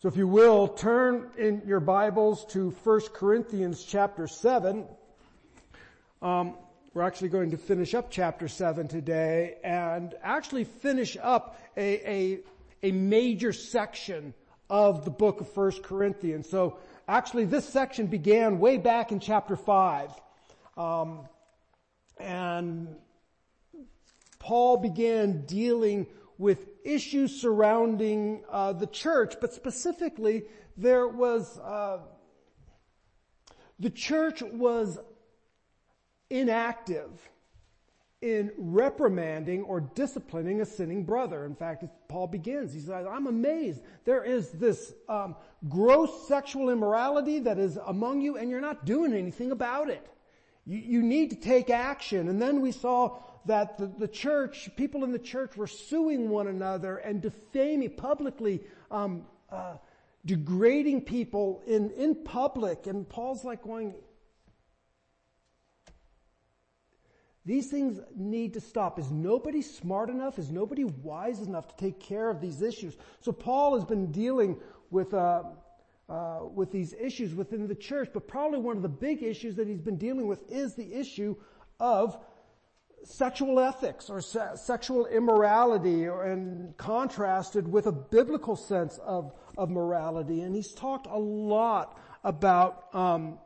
[0.00, 4.86] So if you will, turn in your Bibles to 1 Corinthians chapter 7.
[6.22, 6.54] Um,
[6.94, 12.38] we're actually going to finish up chapter 7 today and actually finish up a, a,
[12.84, 14.34] a major section
[14.70, 16.48] of the book of 1 Corinthians.
[16.48, 16.78] So
[17.08, 20.12] actually this section began way back in chapter 5.
[20.76, 21.26] Um,
[22.20, 22.94] and
[24.38, 26.06] Paul began dealing
[26.38, 30.44] with issues surrounding uh, the church, but specifically
[30.76, 31.98] there was uh,
[33.80, 34.98] the church was
[36.30, 37.10] inactive
[38.20, 41.44] in reprimanding or disciplining a sinning brother.
[41.44, 43.80] In fact, Paul begins, he says, I'm amazed.
[44.04, 45.36] There is this um,
[45.68, 50.04] gross sexual immorality that is among you and you're not doing anything about it.
[50.66, 52.28] You, you need to take action.
[52.28, 56.46] And then we saw that the, the church, people in the church were suing one
[56.46, 59.74] another and defaming publicly, um, uh,
[60.24, 62.86] degrading people in, in public.
[62.86, 63.94] And Paul's like going,
[67.46, 68.98] These things need to stop.
[68.98, 70.38] Is nobody smart enough?
[70.38, 72.98] Is nobody wise enough to take care of these issues?
[73.20, 75.44] So Paul has been dealing with, uh,
[76.10, 79.66] uh, with these issues within the church, but probably one of the big issues that
[79.66, 81.36] he's been dealing with is the issue
[81.80, 82.18] of
[83.08, 89.70] sexual ethics or se- sexual immorality or, and contrasted with a biblical sense of, of
[89.70, 90.42] morality.
[90.42, 93.38] And he's talked a lot about um,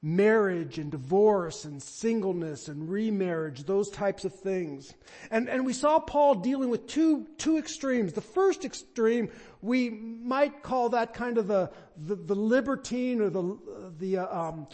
[0.00, 4.94] marriage and divorce and singleness and remarriage, those types of things.
[5.30, 8.12] And, and we saw Paul dealing with two, two extremes.
[8.12, 13.58] The first extreme, we might call that kind of the, the, the libertine or the,
[13.98, 14.68] the, uh, um,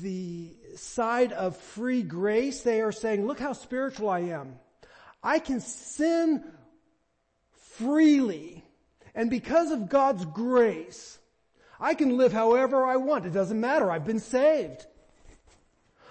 [0.00, 4.54] the side of free grace, they are saying, look how spiritual I am.
[5.22, 6.44] I can sin
[7.76, 8.64] freely.
[9.14, 11.18] And because of God's grace,
[11.80, 13.26] I can live however I want.
[13.26, 13.90] It doesn't matter.
[13.90, 14.86] I've been saved.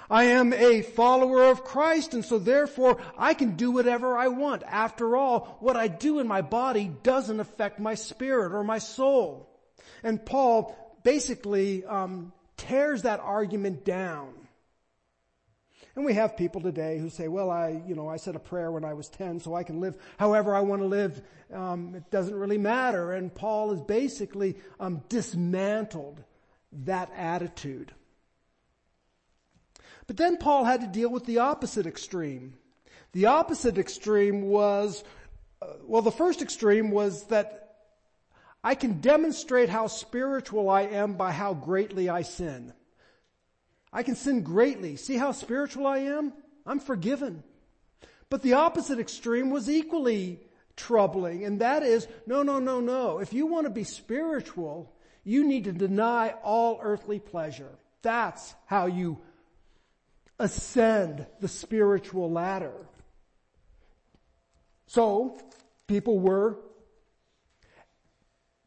[0.09, 4.64] I am a follower of Christ and so therefore I can do whatever I want.
[4.64, 9.48] After all, what I do in my body doesn't affect my spirit or my soul.
[10.02, 14.33] And Paul basically um, tears that argument down.
[15.95, 18.71] And we have people today who say, well, I, you know, I said a prayer
[18.71, 21.21] when I was 10 so I can live however I want to live.
[21.53, 23.11] Um, it doesn't really matter.
[23.14, 26.23] And Paul has basically um, dismantled
[26.71, 27.92] that attitude.
[30.08, 32.55] But then Paul had to deal with the opposite extreme.
[33.11, 35.03] The opposite extreme was,
[35.61, 37.68] uh, well, the first extreme was that
[38.64, 42.73] I can demonstrate how spiritual I am by how greatly I sin.
[43.92, 44.95] I can sin greatly.
[44.97, 46.33] See how spiritual I am?
[46.65, 47.43] I'm forgiven.
[48.30, 50.42] But the opposite extreme was equally
[50.75, 53.19] troubling, and that is, no, no, no, no.
[53.19, 54.93] If you want to be spiritual,
[55.23, 57.77] you need to deny all earthly pleasure.
[58.02, 59.19] That's how you
[60.37, 62.73] ascend the spiritual ladder.
[64.87, 65.39] So,
[65.87, 66.58] people were,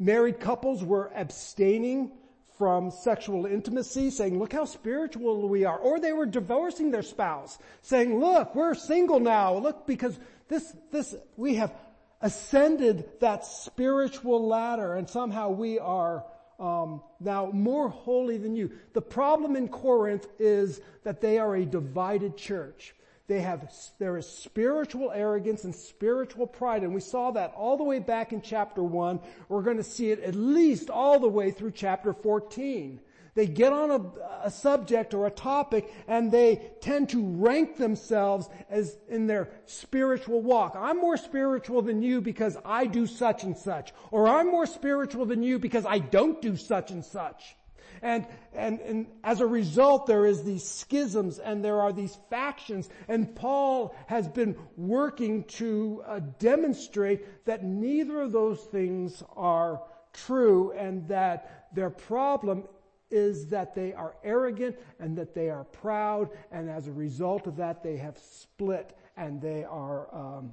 [0.05, 2.13] married couples were abstaining
[2.59, 5.79] from sexual intimacy, saying, look how spiritual we are.
[5.79, 9.55] Or they were divorcing their spouse, saying, look, we're single now.
[9.57, 10.19] Look, because
[10.49, 11.73] this, this, we have
[12.21, 16.25] ascended that spiritual ladder and somehow we are
[16.61, 18.71] um, now more holy than you.
[18.93, 22.95] The problem in Corinth is that they are a divided church.
[23.33, 27.83] They have, there is spiritual arrogance and spiritual pride, and we saw that all the
[27.83, 29.21] way back in chapter 1.
[29.49, 33.01] We're going to see it at least all the way through chapter 14.
[33.35, 34.03] They get on a,
[34.45, 40.43] a, subject or a topic and they tend to rank themselves as in their spiritual
[40.43, 40.77] walk.
[40.79, 43.95] I'm more spiritual than you because I do such and such.
[44.11, 47.57] Or I'm more spiritual than you because I don't do such and such.
[48.03, 52.91] And, and, and as a result, there is these schisms and there are these factions.
[53.07, 59.83] And Paul has been working to uh, demonstrate that neither of those things are
[60.13, 62.65] true and that their problem
[63.11, 67.57] is that they are arrogant and that they are proud and as a result of
[67.57, 70.53] that they have split and they are um,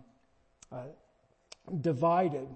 [0.72, 0.84] uh,
[1.82, 2.48] divided.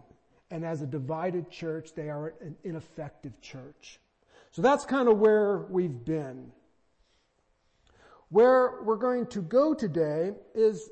[0.52, 4.00] And as a divided church, they are an ineffective church.
[4.54, 6.52] So that's kind of where we've been.
[8.30, 10.90] Where we're going to go today is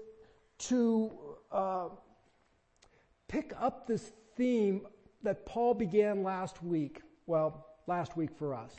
[0.60, 1.12] to
[1.52, 1.90] uh,
[3.28, 4.88] pick up this theme
[5.22, 7.02] that Paul began last week.
[7.28, 8.76] Well, last week for us.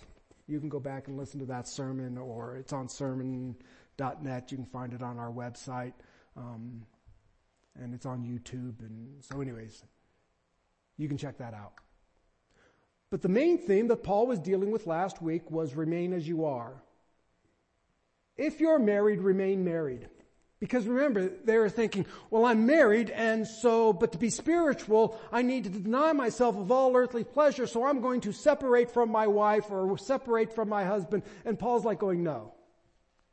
[0.48, 4.50] You can go back and listen to that sermon, or it's on sermon.net.
[4.50, 5.92] You can find it on our website,
[6.36, 6.84] um,
[7.80, 8.80] and it's on YouTube.
[8.80, 9.84] And so, anyways,
[10.98, 11.74] You can check that out.
[13.12, 16.46] But the main theme that Paul was dealing with last week was remain as you
[16.46, 16.72] are.
[18.38, 20.08] If you're married, remain married.
[20.58, 25.42] Because remember, they were thinking, well, I'm married and so, but to be spiritual, I
[25.42, 29.26] need to deny myself of all earthly pleasure, so I'm going to separate from my
[29.26, 31.22] wife or separate from my husband.
[31.44, 32.54] And Paul's like going, no,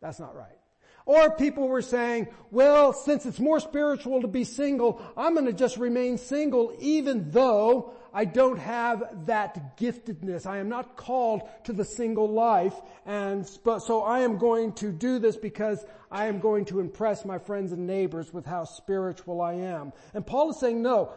[0.02, 0.58] that's not right.
[1.06, 5.54] Or people were saying, well, since it's more spiritual to be single, I'm going to
[5.54, 10.46] just remain single even though I don't have that giftedness.
[10.46, 12.76] I am not called to the single life.
[13.06, 17.38] And so I am going to do this because I am going to impress my
[17.38, 19.94] friends and neighbors with how spiritual I am.
[20.14, 21.14] And Paul is saying, no,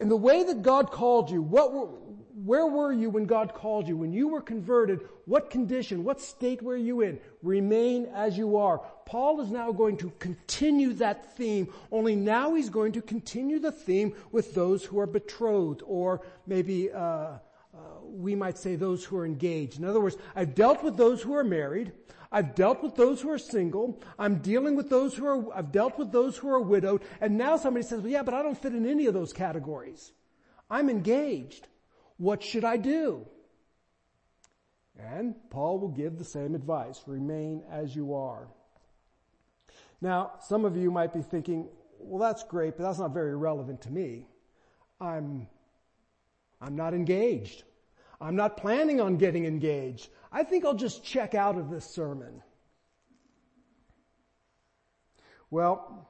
[0.00, 2.11] in the way that God called you, what
[2.44, 3.96] where were you when God called you?
[3.96, 7.20] When you were converted, what condition, what state were you in?
[7.42, 8.80] Remain as you are.
[9.06, 13.72] Paul is now going to continue that theme, only now he's going to continue the
[13.72, 17.38] theme with those who are betrothed, or maybe, uh, uh,
[18.04, 19.78] we might say those who are engaged.
[19.78, 21.92] In other words, I've dealt with those who are married.
[22.30, 24.00] I've dealt with those who are single.
[24.18, 27.02] I'm dealing with those who are, I've dealt with those who are widowed.
[27.20, 30.12] And now somebody says, well, yeah, but I don't fit in any of those categories.
[30.70, 31.68] I'm engaged.
[32.22, 33.26] What should I do?
[34.96, 37.02] And Paul will give the same advice.
[37.08, 38.46] Remain as you are.
[40.00, 43.82] Now, some of you might be thinking, well, that's great, but that's not very relevant
[43.82, 44.28] to me.
[45.00, 45.48] I'm,
[46.60, 47.64] I'm not engaged.
[48.20, 50.08] I'm not planning on getting engaged.
[50.30, 52.40] I think I'll just check out of this sermon.
[55.50, 56.08] Well,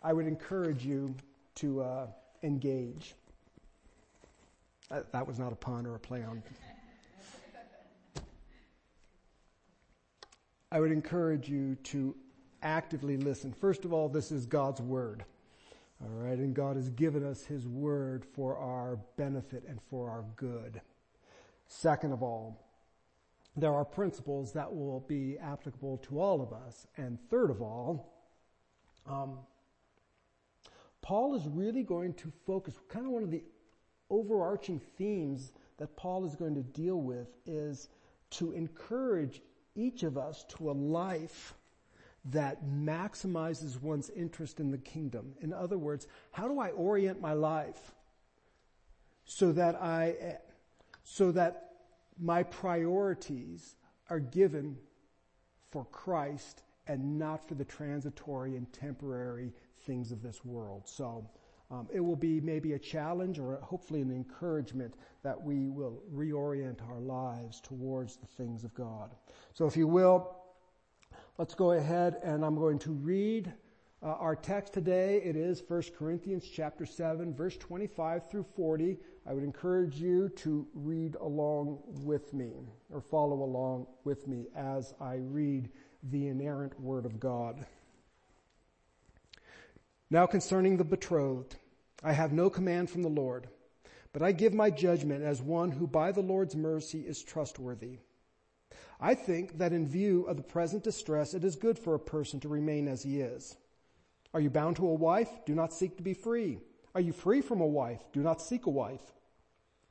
[0.00, 1.16] I would encourage you
[1.56, 2.06] to uh,
[2.44, 3.16] engage.
[5.12, 6.42] That was not a pun or a play on.
[10.70, 12.16] I would encourage you to
[12.62, 13.52] actively listen.
[13.52, 15.24] First of all, this is God's Word.
[16.02, 20.24] All right, and God has given us His Word for our benefit and for our
[20.36, 20.80] good.
[21.66, 22.60] Second of all,
[23.56, 26.86] there are principles that will be applicable to all of us.
[26.96, 28.12] And third of all,
[29.06, 29.38] um,
[31.02, 33.44] Paul is really going to focus, kind of one of the
[34.10, 37.88] overarching themes that Paul is going to deal with is
[38.30, 39.42] to encourage
[39.74, 41.54] each of us to a life
[42.26, 45.34] that maximizes one's interest in the kingdom.
[45.40, 47.92] In other words, how do I orient my life
[49.24, 50.38] so that I,
[51.02, 51.70] so that
[52.18, 53.76] my priorities
[54.08, 54.76] are given
[55.70, 59.52] for Christ and not for the transitory and temporary
[59.86, 60.82] things of this world.
[60.86, 61.28] So,
[61.74, 66.78] um, it will be maybe a challenge or hopefully an encouragement that we will reorient
[66.88, 69.10] our lives towards the things of God.
[69.54, 70.36] So if you will,
[71.36, 73.52] Let's go ahead and I'm going to read
[74.00, 75.20] uh, our text today.
[75.24, 78.98] It is 1 Corinthians chapter 7 verse 25 through 40.
[79.26, 82.52] I would encourage you to read along with me
[82.88, 85.70] or follow along with me as I read
[86.04, 87.66] the inerrant word of God.
[90.10, 91.56] Now concerning the betrothed,
[92.06, 93.48] I have no command from the Lord,
[94.12, 98.00] but I give my judgment as one who by the Lord's mercy is trustworthy.
[99.00, 102.40] I think that in view of the present distress, it is good for a person
[102.40, 103.56] to remain as he is.
[104.34, 105.30] Are you bound to a wife?
[105.46, 106.58] Do not seek to be free.
[106.94, 108.00] Are you free from a wife?
[108.12, 109.02] Do not seek a wife.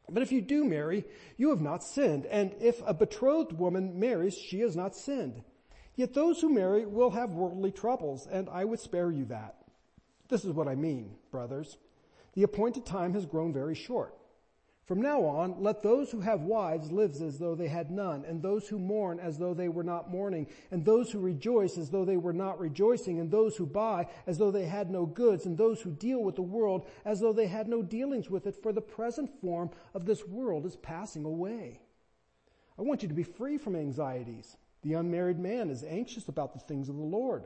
[0.07, 1.05] But if you do marry,
[1.37, 2.27] you have not sinned.
[2.27, 5.41] And if a betrothed woman marries, she has not sinned.
[5.95, 9.55] Yet those who marry will have worldly troubles, and I would spare you that.
[10.29, 11.77] This is what I mean, brothers.
[12.33, 14.15] The appointed time has grown very short.
[14.85, 18.41] From now on, let those who have wives live as though they had none, and
[18.41, 22.03] those who mourn as though they were not mourning, and those who rejoice as though
[22.03, 25.57] they were not rejoicing, and those who buy as though they had no goods, and
[25.57, 28.73] those who deal with the world as though they had no dealings with it, for
[28.73, 31.79] the present form of this world is passing away.
[32.77, 34.57] I want you to be free from anxieties.
[34.81, 37.45] The unmarried man is anxious about the things of the Lord,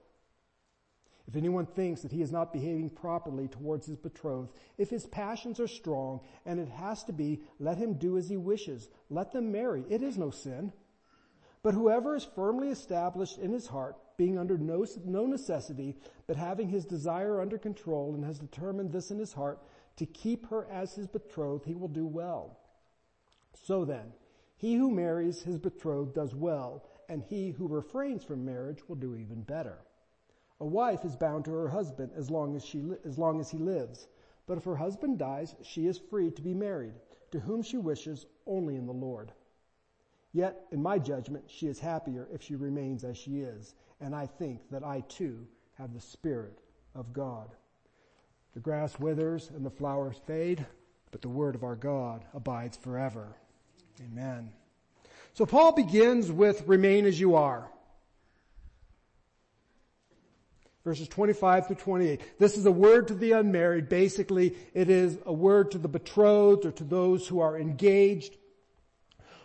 [1.31, 5.61] If anyone thinks that he is not behaving properly towards his betrothed, if his passions
[5.61, 8.89] are strong, and it has to be, let him do as he wishes.
[9.09, 9.85] Let them marry.
[9.89, 10.73] It is no sin.
[11.63, 15.95] But whoever is firmly established in his heart, being under no, no necessity,
[16.27, 19.63] but having his desire under control and has determined this in his heart,
[19.95, 22.59] to keep her as his betrothed, he will do well.
[23.53, 24.11] So then,
[24.57, 29.15] he who marries his betrothed does well, and he who refrains from marriage will do
[29.15, 29.77] even better.
[30.61, 33.57] A wife is bound to her husband as long as she, as long as he
[33.57, 34.07] lives.
[34.45, 36.93] But if her husband dies, she is free to be married,
[37.31, 39.31] to whom she wishes only in the Lord.
[40.33, 44.27] Yet, in my judgment, she is happier if she remains as she is, and I
[44.27, 45.47] think that I too
[45.79, 46.59] have the Spirit
[46.93, 47.49] of God.
[48.53, 50.63] The grass withers and the flowers fade,
[51.09, 53.35] but the word of our God abides forever.
[53.99, 54.51] Amen.
[55.33, 57.67] So Paul begins with remain as you are.
[60.83, 62.39] Verses 25 through 28.
[62.39, 63.87] This is a word to the unmarried.
[63.87, 68.37] Basically, it is a word to the betrothed or to those who are engaged.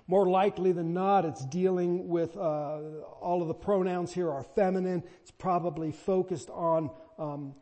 [0.08, 2.78] More likely than not, it's dealing with uh,
[3.20, 5.02] all of the pronouns here are feminine.
[5.22, 7.54] It's probably focused on um,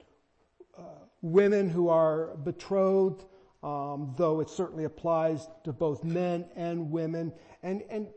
[0.76, 0.82] uh,
[1.22, 3.24] women who are betrothed,
[3.62, 7.32] um, though it certainly applies to both men and women.
[7.62, 8.08] And and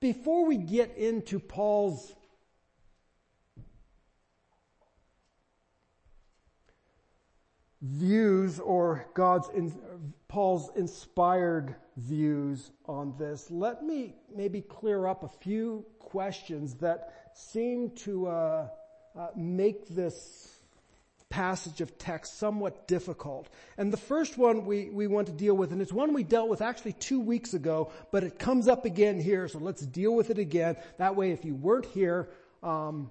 [0.00, 2.12] before we get into Paul's
[7.86, 9.48] views or God's
[10.28, 17.90] Paul's inspired views on this, let me maybe clear up a few questions that seem
[17.90, 18.68] to uh,
[19.16, 20.52] uh, make this
[21.28, 23.48] passage of text somewhat difficult.
[23.76, 26.48] And the first one we, we want to deal with, and it's one we dealt
[26.48, 30.30] with actually two weeks ago, but it comes up again here, so let's deal with
[30.30, 30.76] it again.
[30.98, 32.28] That way if you weren't here,
[32.62, 33.10] um,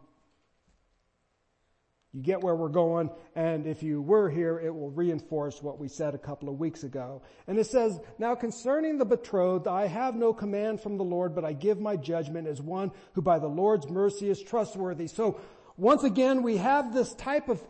[2.16, 5.90] you get where we're going, and if you were here, it will reinforce what we
[5.90, 7.22] said a couple of weeks ago.
[7.46, 11.44] And it says, Now concerning the betrothed, I have no command from the Lord, but
[11.44, 15.08] I give my judgment as one who by the Lord's mercy is trustworthy.
[15.08, 15.42] So
[15.76, 17.62] once again, we have this type of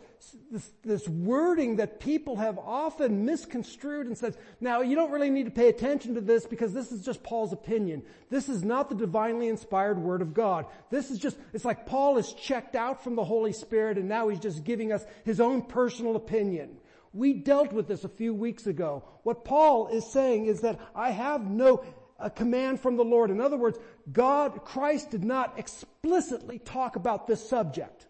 [0.50, 5.44] this, this, wording that people have often misconstrued and said, now you don't really need
[5.44, 8.02] to pay attention to this because this is just Paul's opinion.
[8.30, 10.66] This is not the divinely inspired word of God.
[10.90, 14.28] This is just, it's like Paul is checked out from the Holy Spirit and now
[14.28, 16.76] he's just giving us his own personal opinion.
[17.12, 19.04] We dealt with this a few weeks ago.
[19.22, 21.84] What Paul is saying is that I have no
[22.18, 23.30] a command from the Lord.
[23.30, 23.78] In other words,
[24.10, 28.05] God, Christ did not explicitly talk about this subject.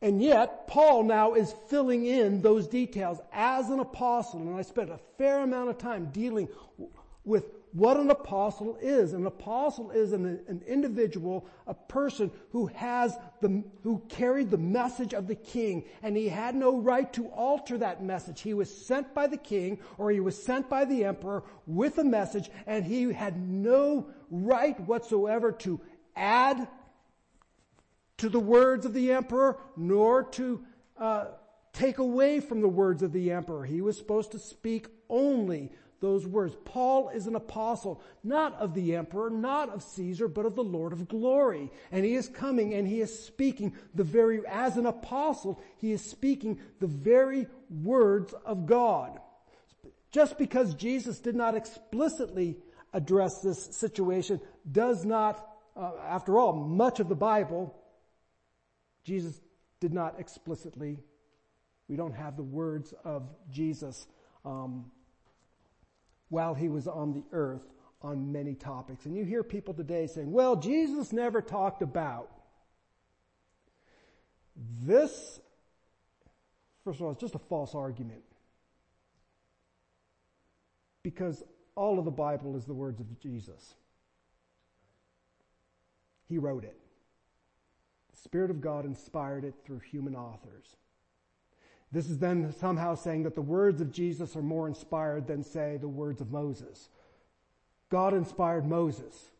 [0.00, 4.90] And yet, Paul now is filling in those details as an apostle, and I spent
[4.90, 6.48] a fair amount of time dealing
[7.24, 9.12] with what an apostle is.
[9.12, 15.14] An apostle is an, an, individual, a person who has the, who carried the message
[15.14, 18.40] of the king, and he had no right to alter that message.
[18.40, 22.04] He was sent by the king, or he was sent by the emperor with a
[22.04, 25.80] message, and he had no right whatsoever to
[26.16, 26.68] add
[28.18, 30.64] to the words of the emperor, nor to
[30.98, 31.26] uh,
[31.72, 33.64] take away from the words of the emperor.
[33.64, 36.56] He was supposed to speak only those words.
[36.64, 40.92] Paul is an apostle, not of the emperor, not of Caesar, but of the Lord
[40.92, 41.70] of glory.
[41.90, 46.02] And he is coming and he is speaking the very, as an apostle, he is
[46.02, 47.46] speaking the very
[47.82, 49.18] words of God.
[50.10, 52.56] Just because Jesus did not explicitly
[52.92, 55.46] address this situation does not,
[55.76, 57.77] uh, after all, much of the Bible
[59.08, 59.40] Jesus
[59.80, 60.98] did not explicitly,
[61.88, 64.06] we don't have the words of Jesus
[64.44, 64.90] um,
[66.28, 67.62] while he was on the earth
[68.02, 69.06] on many topics.
[69.06, 72.28] And you hear people today saying, well, Jesus never talked about.
[74.82, 75.40] This,
[76.84, 78.24] first of all, it's just a false argument.
[81.02, 81.42] Because
[81.74, 83.74] all of the Bible is the words of Jesus.
[86.28, 86.76] He wrote it.
[88.28, 90.76] Spirit of God inspired it through human authors.
[91.90, 95.78] This is then somehow saying that the words of Jesus are more inspired than, say,
[95.80, 96.90] the words of Moses.
[97.88, 99.30] God inspired Moses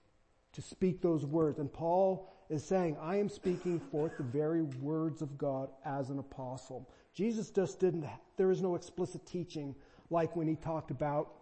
[0.54, 5.20] to speak those words, and Paul is saying, I am speaking forth the very words
[5.20, 6.88] of God as an apostle.
[7.12, 8.06] Jesus just didn't,
[8.38, 9.74] there is no explicit teaching
[10.08, 11.34] like when he talked about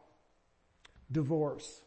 [1.12, 1.82] divorce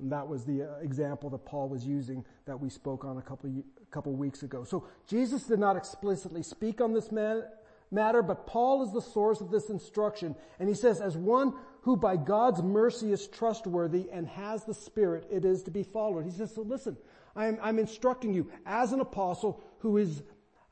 [0.00, 3.22] and that was the uh, example that Paul was using that we spoke on a
[3.22, 4.64] couple a couple weeks ago.
[4.64, 9.50] So Jesus did not explicitly speak on this matter, but Paul is the source of
[9.50, 10.34] this instruction.
[10.58, 15.26] And he says, as one who by God's mercy is trustworthy and has the Spirit,
[15.30, 16.24] it is to be followed.
[16.24, 16.96] He says, so listen,
[17.36, 20.22] I'm, I'm instructing you as an apostle who is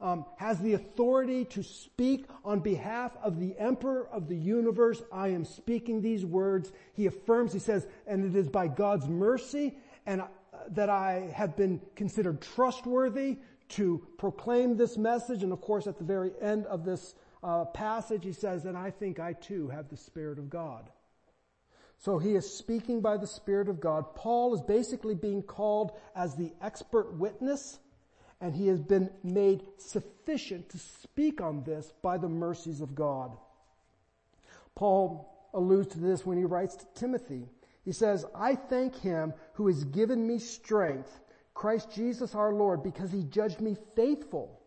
[0.01, 5.03] um, has the authority to speak on behalf of the emperor of the universe.
[5.13, 6.73] I am speaking these words.
[6.95, 9.77] He affirms, he says, and it is by God's mercy
[10.07, 10.27] and uh,
[10.71, 13.39] that I have been considered trustworthy
[13.71, 15.43] to proclaim this message.
[15.43, 18.91] And of course, at the very end of this uh, passage, he says, and I
[18.91, 20.91] think I too have the Spirit of God.
[21.99, 24.15] So he is speaking by the Spirit of God.
[24.15, 27.79] Paul is basically being called as the expert witness,
[28.41, 33.37] and he has been made sufficient to speak on this by the mercies of God.
[34.75, 37.49] Paul alludes to this when he writes to Timothy.
[37.85, 41.21] He says, I thank him who has given me strength,
[41.55, 44.61] Christ Jesus our Lord, because he judged me faithful,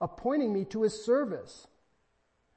[0.00, 1.66] appointing me to his service.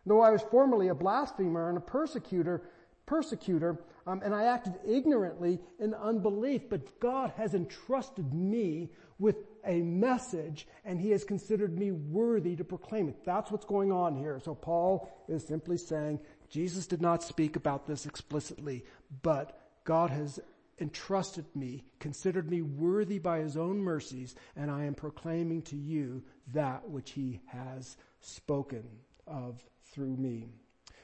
[0.05, 2.63] Though I was formerly a blasphemer and a persecutor,
[3.09, 9.35] persecutor, um, and I acted ignorantly in unbelief, but God has entrusted me with
[9.65, 13.25] a message and he has considered me worthy to proclaim it.
[13.25, 14.39] That's what's going on here.
[14.39, 18.85] So Paul is simply saying, Jesus did not speak about this explicitly,
[19.23, 20.39] but God has
[20.79, 26.23] entrusted me, considered me worthy by his own mercies, and I am proclaiming to you
[26.53, 28.83] that which he has spoken
[29.25, 30.45] of through me.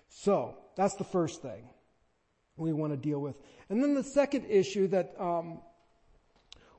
[0.07, 1.67] So, that's the first thing
[2.57, 3.35] we want to deal with.
[3.69, 5.59] And then the second issue that um,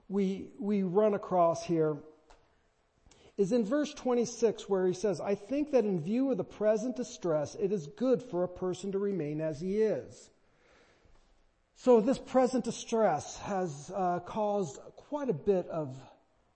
[0.09, 1.97] we, we run across here
[3.37, 6.97] is in verse 26 where he says, I think that in view of the present
[6.97, 10.31] distress, it is good for a person to remain as he is.
[11.77, 15.95] So this present distress has uh, caused quite a bit of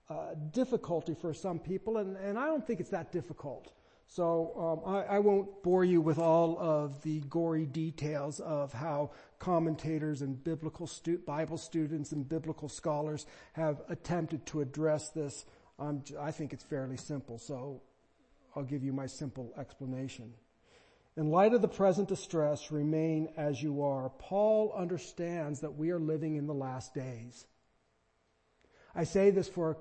[0.09, 3.71] uh, difficulty for some people, and, and I don't think it's that difficult.
[4.13, 9.11] So um, I, I, won't bore you with all of the gory details of how
[9.39, 15.45] commentators and biblical stu- Bible students and biblical scholars have attempted to address this.
[15.79, 17.83] I think it's fairly simple, so
[18.53, 20.33] I'll give you my simple explanation.
[21.15, 24.09] In light of the present distress, remain as you are.
[24.19, 27.45] Paul understands that we are living in the last days.
[28.93, 29.77] I say this for,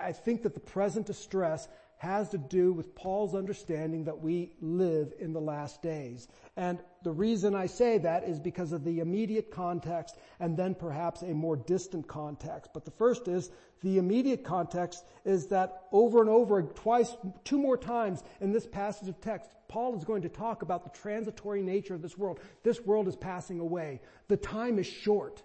[0.00, 1.66] I think that the present distress
[1.98, 6.28] has to do with Paul's understanding that we live in the last days.
[6.56, 11.22] And the reason I say that is because of the immediate context and then perhaps
[11.22, 12.70] a more distant context.
[12.74, 13.50] But the first is
[13.82, 19.08] the immediate context is that over and over, twice, two more times in this passage
[19.08, 22.40] of text, Paul is going to talk about the transitory nature of this world.
[22.62, 24.00] This world is passing away.
[24.28, 25.42] The time is short.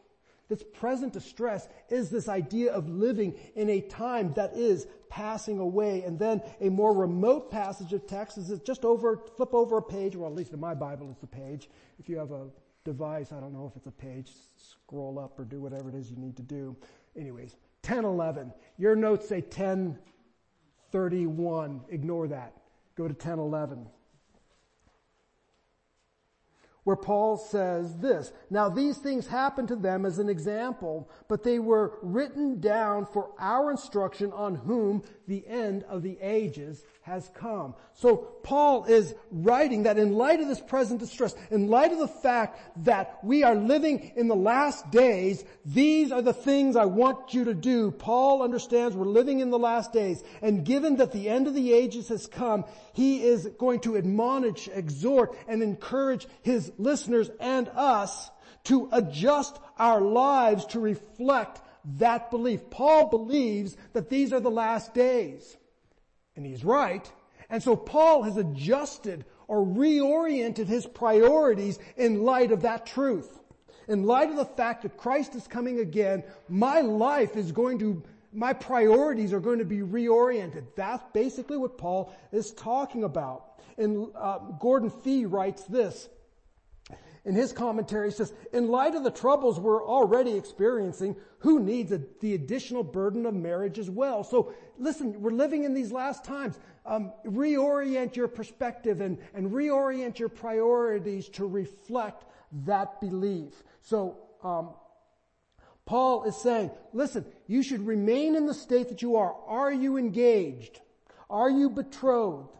[0.52, 6.04] This present distress is this idea of living in a time that is passing away.
[6.04, 10.14] And then a more remote passage of text is just over, flip over a page,
[10.14, 11.70] or at least in my Bible it's a page.
[12.00, 12.50] If you have a
[12.84, 16.12] device, I don't know if it's a page, scroll up or do whatever it is
[16.12, 16.76] you need to do.
[17.16, 18.52] Anyways, 1011.
[18.78, 21.82] Your notes say 1031.
[21.88, 22.58] Ignore that.
[22.98, 23.88] Go to 1011
[26.84, 31.60] where Paul says this, Now these things happened to them as an example, but they
[31.60, 37.74] were written down for our instruction on whom the end of the ages has come.
[37.94, 42.08] So Paul is writing that in light of this present distress, in light of the
[42.08, 47.34] fact that we are living in the last days, these are the things I want
[47.34, 47.92] you to do.
[47.92, 50.22] Paul understands we're living in the last days.
[50.42, 54.68] And given that the end of the ages has come, he is going to admonish,
[54.68, 58.30] exhort, and encourage his listeners and us
[58.66, 61.62] to adjust our lives to reflect
[61.98, 62.70] that belief.
[62.70, 65.58] Paul believes that these are the last days.
[66.36, 67.12] And he's right.
[67.50, 73.40] And so Paul has adjusted or reoriented his priorities in light of that truth.
[73.88, 78.02] In light of the fact that Christ is coming again, my life is going to,
[78.32, 80.68] my priorities are going to be reoriented.
[80.78, 83.60] That's basically what Paul is talking about.
[83.78, 86.08] And uh, Gordon Fee writes this
[87.24, 91.92] in his commentary, he says, in light of the troubles we're already experiencing, who needs
[91.92, 94.24] a, the additional burden of marriage as well?
[94.24, 96.58] So listen, we're living in these last times.
[96.84, 102.26] Um, reorient your perspective and, and reorient your priorities to reflect
[102.66, 103.54] that belief.
[103.82, 104.72] So, um,
[105.86, 109.36] Paul is saying, listen, you should remain in the state that you are.
[109.48, 110.80] Are you engaged?
[111.30, 112.56] Are you betrothed?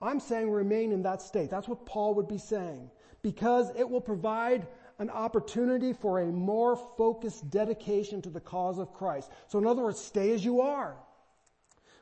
[0.00, 1.50] I'm saying remain in that state.
[1.50, 2.90] That's what Paul would be saying
[3.22, 4.66] because it will provide
[4.98, 9.30] an opportunity for a more focused dedication to the cause of Christ.
[9.48, 10.96] So in other words, stay as you are.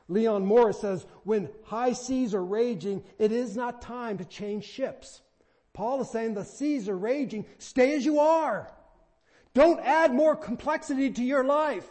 [0.07, 5.21] Leon Morris says, when high seas are raging, it is not time to change ships.
[5.73, 8.71] Paul is saying the seas are raging, stay as you are.
[9.53, 11.87] Don't add more complexity to your life.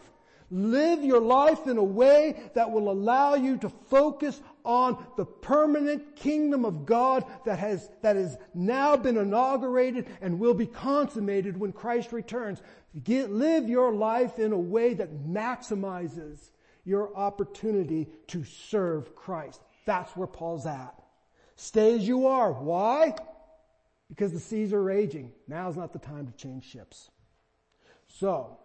[0.50, 6.16] Live your life in a way that will allow you to focus on the permanent
[6.16, 11.72] kingdom of God that has, that has now been inaugurated and will be consummated when
[11.72, 12.62] Christ returns.
[13.04, 16.50] Get, live your life in a way that maximizes
[16.84, 19.60] your opportunity to serve Christ.
[19.84, 20.94] That's where Paul's at.
[21.56, 22.52] Stay as you are.
[22.52, 23.14] Why?
[24.08, 25.32] Because the seas are raging.
[25.46, 27.10] Now's not the time to change ships.
[28.08, 28.58] So,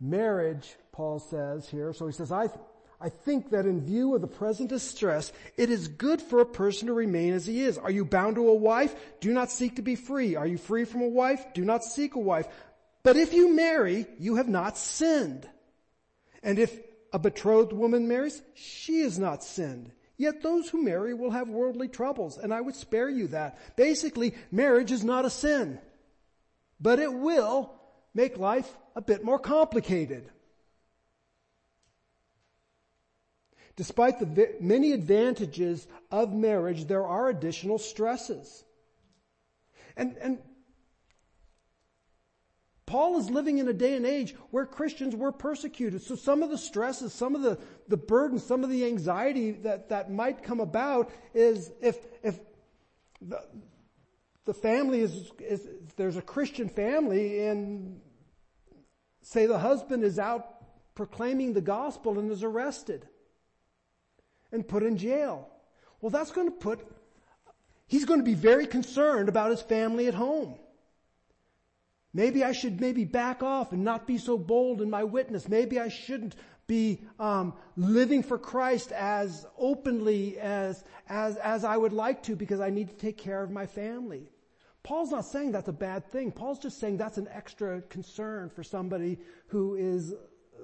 [0.00, 2.48] marriage, Paul says here, so he says, I,
[3.00, 6.88] I think that in view of the present distress, it is good for a person
[6.88, 7.78] to remain as he is.
[7.78, 8.94] Are you bound to a wife?
[9.20, 10.36] Do not seek to be free.
[10.36, 11.42] Are you free from a wife?
[11.54, 12.46] Do not seek a wife.
[13.02, 15.48] But if you marry, you have not sinned.
[16.42, 16.78] And if
[17.12, 19.92] a betrothed woman marries, she has not sinned.
[20.18, 23.58] Yet those who marry will have worldly troubles, and I would spare you that.
[23.76, 25.78] Basically, marriage is not a sin,
[26.78, 27.72] but it will
[28.12, 30.30] make life a bit more complicated.
[33.80, 38.62] Despite the many advantages of marriage, there are additional stresses.
[39.96, 40.38] And, and
[42.84, 46.02] Paul is living in a day and age where Christians were persecuted.
[46.02, 49.88] So some of the stresses, some of the, the burdens, some of the anxiety that,
[49.88, 52.38] that might come about is if, if
[53.22, 53.42] the,
[54.44, 55.66] the family is, is,
[55.96, 57.98] there's a Christian family and
[59.22, 60.46] say the husband is out
[60.94, 63.08] proclaiming the gospel and is arrested
[64.52, 65.48] and put in jail.
[66.00, 66.80] Well, that's going to put,
[67.86, 70.54] he's going to be very concerned about his family at home.
[72.12, 75.48] Maybe I should maybe back off and not be so bold in my witness.
[75.48, 76.34] Maybe I shouldn't
[76.66, 82.60] be um, living for Christ as openly as as as I would like to because
[82.60, 84.28] I need to take care of my family.
[84.82, 86.32] Paul's not saying that's a bad thing.
[86.32, 90.14] Paul's just saying that's an extra concern for somebody who is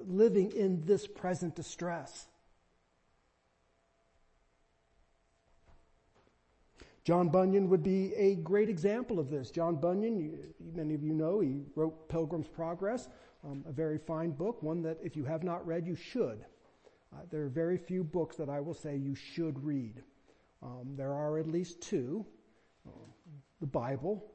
[0.06, 2.26] living in this present distress.
[7.06, 9.52] John Bunyan would be a great example of this.
[9.52, 10.38] John Bunyan, you,
[10.74, 13.08] many of you know, he wrote Pilgrim's Progress,
[13.44, 16.44] um, a very fine book, one that if you have not read, you should.
[17.14, 20.02] Uh, there are very few books that I will say you should read.
[20.64, 22.26] Um, there are at least two.
[22.84, 24.32] Um, the Bible,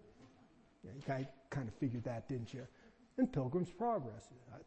[0.86, 2.66] yeah, you kind of figured that, didn't you?
[3.18, 4.30] And Pilgrim's Progress.
[4.50, 4.60] Uh,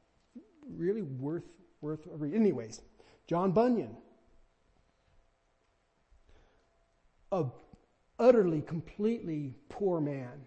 [0.69, 1.49] really worth,
[1.81, 2.35] worth a read.
[2.35, 2.83] Anyways,
[3.27, 3.97] John Bunyan.
[7.33, 7.47] A
[8.19, 10.47] utterly, completely poor man.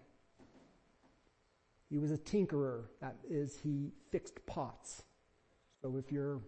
[1.90, 2.86] He was a tinkerer.
[3.02, 5.04] That is, he fixed pots.
[5.82, 6.42] So if your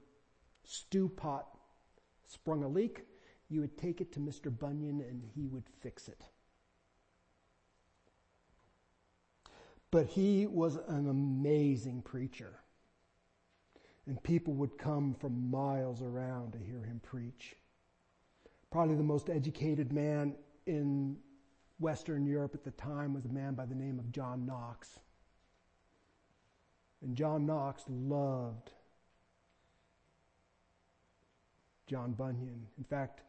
[0.63, 1.47] stew pot
[2.27, 3.05] sprung a leak,
[3.49, 4.55] you would take it to Mr.
[4.55, 6.23] Bunyan and he would fix it.
[9.91, 12.59] But he was an amazing preacher.
[14.05, 17.55] And people would come from miles around to hear him preach.
[18.71, 20.35] Probably the most educated man
[20.69, 21.17] in
[21.79, 24.99] Western Europe at the time was a man by the name of John Knox.
[27.01, 28.71] And John Knox loved
[31.87, 32.67] John Bunyan.
[32.77, 33.21] In fact,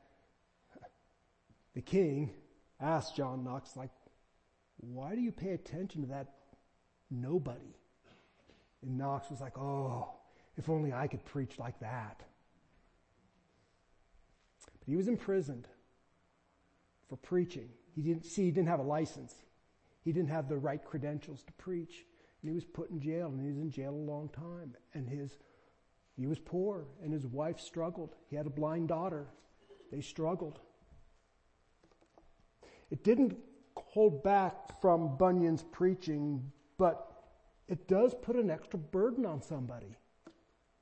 [1.75, 2.31] the king
[2.79, 3.91] asked John Knox, like,
[4.77, 6.35] why do you pay attention to that
[7.11, 7.77] nobody?
[8.83, 10.11] And Knox was like, oh,
[10.59, 12.23] if only I could preach like that.
[14.67, 15.69] But he was imprisoned
[17.11, 17.69] for preaching.
[17.95, 19.35] He didn't see, he didn't have a license.
[20.03, 22.07] He didn't have the right credentials to preach.
[22.41, 24.75] And he was put in jail, and he was in jail a long time.
[24.95, 25.37] And his,
[26.17, 28.15] he was poor, and his wife struggled.
[28.31, 29.27] He had a blind daughter.
[29.93, 30.61] They struggled.
[32.91, 33.37] It didn't
[33.77, 37.13] hold back from Bunyan's preaching, but
[37.69, 39.97] it does put an extra burden on somebody.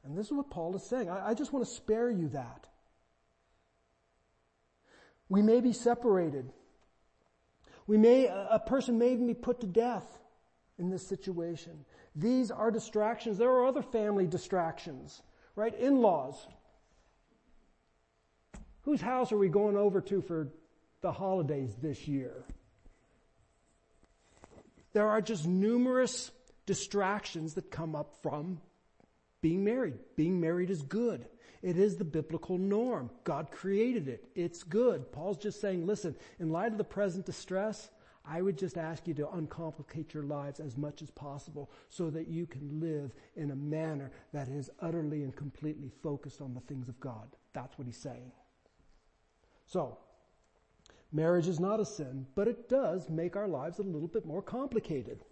[0.04, 1.08] And this is what Paul is saying.
[1.08, 2.67] I, I just want to spare you that.
[5.28, 6.52] We may be separated.
[7.86, 10.06] We may, a person may even be put to death
[10.78, 11.84] in this situation.
[12.14, 13.38] These are distractions.
[13.38, 15.22] There are other family distractions,
[15.56, 15.74] right?
[15.74, 16.46] In-laws.
[18.82, 20.48] Whose house are we going over to for
[21.00, 22.44] the holidays this year?
[24.92, 26.30] There are just numerous
[26.66, 28.60] distractions that come up from
[29.40, 29.94] being married.
[30.16, 31.26] Being married is good.
[31.62, 33.10] It is the biblical norm.
[33.24, 34.24] God created it.
[34.34, 35.10] It's good.
[35.12, 37.90] Paul's just saying, listen, in light of the present distress,
[38.24, 42.28] I would just ask you to uncomplicate your lives as much as possible so that
[42.28, 46.88] you can live in a manner that is utterly and completely focused on the things
[46.88, 47.28] of God.
[47.54, 48.30] That's what he's saying.
[49.64, 49.98] So,
[51.10, 54.42] marriage is not a sin, but it does make our lives a little bit more
[54.42, 55.24] complicated.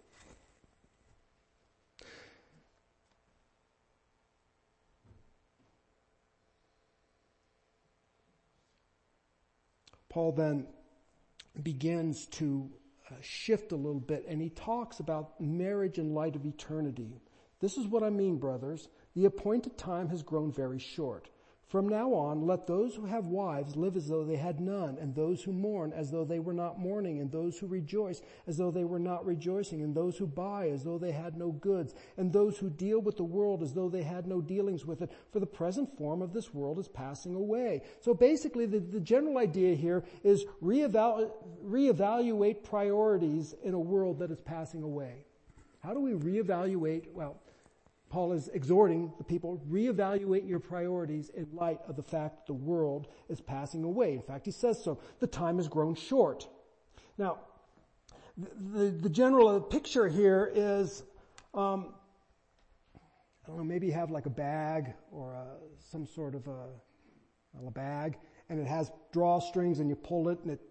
[10.17, 10.65] Paul then
[11.61, 12.71] begins to
[13.07, 17.21] uh, shift a little bit and he talks about marriage in light of eternity.
[17.59, 18.87] This is what I mean, brothers.
[19.13, 21.29] the appointed time has grown very short.
[21.67, 25.13] From now on, let those who have wives live as though they had none, and
[25.13, 28.71] those who mourn as though they were not mourning, and those who rejoice as though
[28.71, 32.31] they were not rejoicing, and those who buy as though they had no goods, and
[32.31, 35.41] those who deal with the world as though they had no dealings with it, for
[35.41, 37.81] the present form of this world is passing away.
[37.99, 41.31] So basically the, the general idea here is reevalu-
[41.65, 45.25] reevaluate priorities in a world that is passing away.
[45.83, 47.41] How do we reevaluate, well,
[48.09, 52.53] Paul is exhorting the people, reevaluate your priorities in light of the fact that the
[52.53, 54.13] world is passing away.
[54.13, 54.99] In fact, he says so.
[55.19, 56.47] The time has grown short.
[57.17, 57.39] Now,
[58.37, 61.03] the, the, the general picture here is,
[61.53, 61.93] um,
[62.95, 65.45] I don't know, maybe you have like a bag or a,
[65.91, 66.67] some sort of a,
[67.65, 68.17] a bag
[68.49, 70.61] and it has drawstrings and you pull it and it,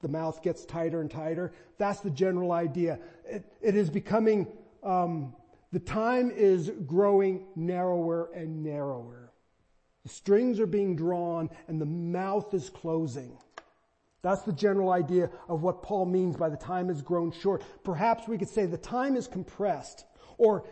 [0.00, 1.52] the mouth gets tighter and tighter.
[1.78, 2.98] That's the general idea.
[3.26, 4.46] It, it is becoming,
[4.82, 5.34] um,
[5.72, 9.32] the time is growing narrower and narrower.
[10.02, 13.36] The strings are being drawn and the mouth is closing.
[14.22, 17.62] That's the general idea of what Paul means by the time has grown short.
[17.84, 20.04] Perhaps we could say the time is compressed
[20.36, 20.64] or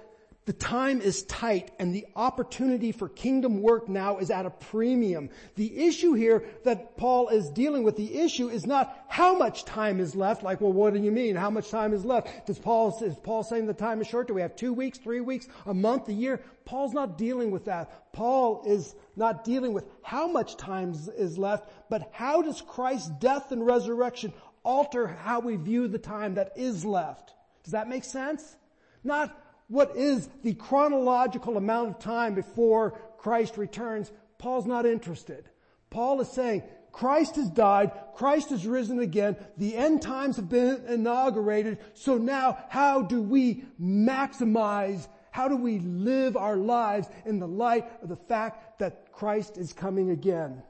[0.49, 5.29] the time is tight and the opportunity for kingdom work now is at a premium.
[5.57, 10.01] The issue here that Paul is dealing with, the issue is not how much time
[10.01, 11.37] is left, like, well, what do you mean?
[11.37, 12.47] How much time is left?
[12.47, 14.27] Does Paul, is Paul saying the time is short?
[14.27, 16.41] Do we have two weeks, three weeks, a month, a year?
[16.65, 18.15] Paul's not dealing with that.
[18.15, 23.53] Paul is not dealing with how much time is left, but how does Christ's death
[23.53, 24.33] and resurrection
[24.65, 27.35] alter how we view the time that is left?
[27.65, 28.57] Does that make sense?
[29.05, 35.49] Not what is the chronological amount of time before Christ returns, Paul's not interested.
[35.91, 40.85] Paul is saying, Christ has died, Christ has risen again, the end times have been
[40.89, 47.47] inaugurated, so now how do we maximize, how do we live our lives in the
[47.47, 50.63] light of the fact that Christ is coming again?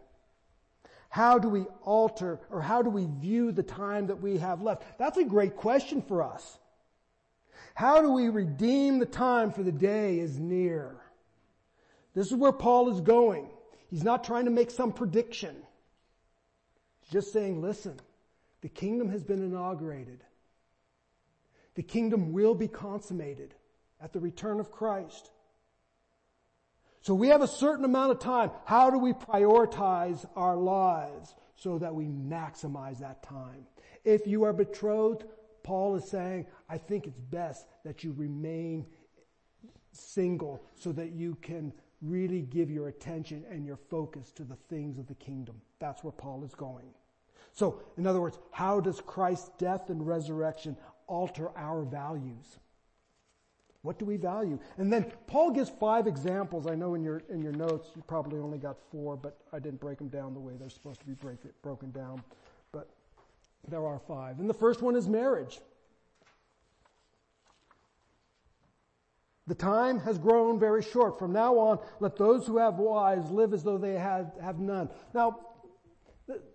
[1.08, 4.98] How do we alter or how do we view the time that we have left?
[4.98, 6.58] That's a great question for us.
[7.78, 10.96] How do we redeem the time for the day is near?
[12.12, 13.50] This is where Paul is going.
[13.86, 15.54] He's not trying to make some prediction.
[16.98, 18.00] He's just saying, listen,
[18.62, 20.24] the kingdom has been inaugurated.
[21.76, 23.54] The kingdom will be consummated
[24.00, 25.30] at the return of Christ.
[27.02, 28.50] So we have a certain amount of time.
[28.64, 33.68] How do we prioritize our lives so that we maximize that time?
[34.04, 35.22] If you are betrothed,
[35.68, 38.86] Paul is saying, I think it's best that you remain
[39.92, 44.96] single so that you can really give your attention and your focus to the things
[44.96, 45.60] of the kingdom.
[45.78, 46.86] That's where Paul is going.
[47.52, 50.74] So, in other words, how does Christ's death and resurrection
[51.06, 52.56] alter our values?
[53.82, 54.58] What do we value?
[54.78, 56.66] And then Paul gives five examples.
[56.66, 59.80] I know in your, in your notes you probably only got four, but I didn't
[59.80, 62.22] break them down the way they're supposed to be break, broken down.
[63.66, 64.38] There are five.
[64.38, 65.58] And the first one is marriage.
[69.48, 71.18] The time has grown very short.
[71.18, 74.90] From now on, let those who have wives live as though they had, have none.
[75.14, 75.38] Now,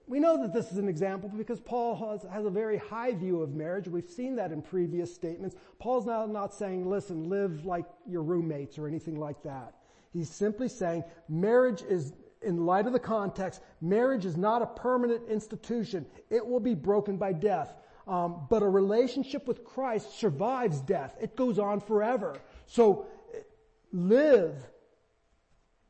[0.08, 3.42] we know that this is an example because Paul has, has, a very high view
[3.42, 3.88] of marriage.
[3.88, 5.56] We've seen that in previous statements.
[5.80, 9.74] Paul's now not saying, listen, live like your roommates or anything like that.
[10.12, 15.27] He's simply saying marriage is in light of the context, marriage is not a permanent
[15.29, 16.06] institution.
[16.29, 17.73] It will be broken by death.
[18.08, 21.15] Um, but a relationship with Christ survives death.
[21.21, 22.36] It goes on forever.
[22.65, 23.06] So
[23.91, 24.56] live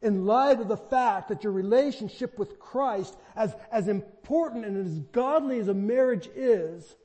[0.01, 4.99] in light of the fact that your relationship with Christ, as, as important and as
[5.11, 6.95] godly as a marriage is,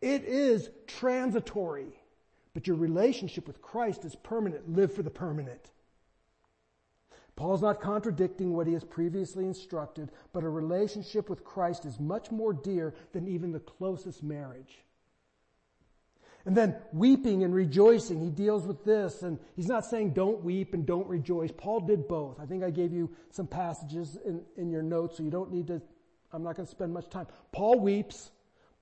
[0.00, 1.98] it is transitory.
[2.54, 4.68] But your relationship with Christ is permanent.
[4.68, 5.70] Live for the permanent.
[7.38, 12.32] Paul's not contradicting what he has previously instructed, but a relationship with Christ is much
[12.32, 14.80] more dear than even the closest marriage.
[16.44, 20.74] And then weeping and rejoicing, he deals with this, and he's not saying don't weep
[20.74, 21.52] and don't rejoice.
[21.52, 22.40] Paul did both.
[22.40, 25.68] I think I gave you some passages in, in your notes, so you don't need
[25.68, 25.80] to,
[26.32, 27.28] I'm not going to spend much time.
[27.52, 28.32] Paul weeps,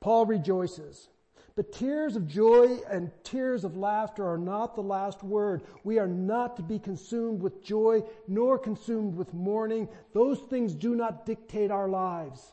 [0.00, 1.08] Paul rejoices.
[1.56, 5.62] But tears of joy and tears of laughter are not the last word.
[5.84, 9.88] We are not to be consumed with joy nor consumed with mourning.
[10.12, 12.52] Those things do not dictate our lives.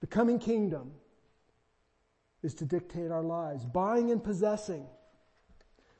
[0.00, 0.90] The coming kingdom
[2.42, 3.64] is to dictate our lives.
[3.64, 4.86] Buying and possessing.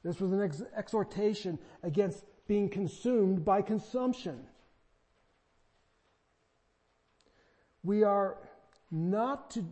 [0.02, 4.40] This was an ex- exhortation against being consumed by consumption.
[7.84, 8.38] We are
[8.90, 9.64] not to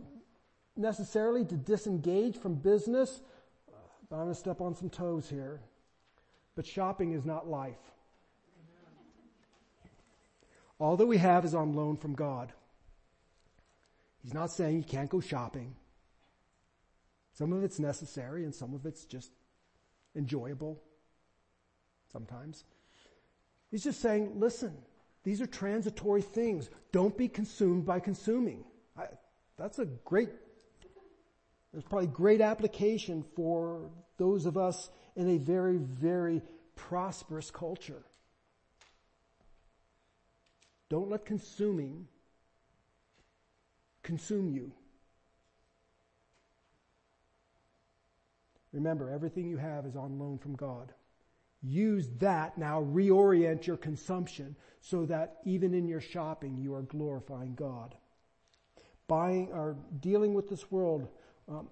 [0.77, 3.21] necessarily to disengage from business,
[4.09, 5.61] but I'm going to step on some toes here.
[6.57, 7.77] but shopping is not life.
[10.79, 12.51] All that we have is on loan from God.
[14.23, 15.75] He's not saying you can't go shopping.
[17.33, 19.31] Some of it's necessary and some of it's just
[20.15, 20.81] enjoyable
[22.11, 22.63] sometimes.
[23.69, 24.75] He's just saying, listen,
[25.23, 26.69] these are transitory things.
[26.91, 28.63] Don't be consumed by consuming.
[28.97, 29.05] I,
[29.57, 30.29] that's a great,
[31.77, 36.41] there's probably great application for those of us in a very, very
[36.75, 38.01] prosperous culture.
[40.89, 42.07] Don't let consuming
[44.01, 44.71] consume you.
[48.73, 50.91] Remember, everything you have is on loan from God.
[51.61, 57.53] Use that now, reorient your consumption so that even in your shopping you are glorifying
[57.53, 57.93] God.
[59.07, 61.07] Buying or dealing with this world,
[61.47, 61.67] um,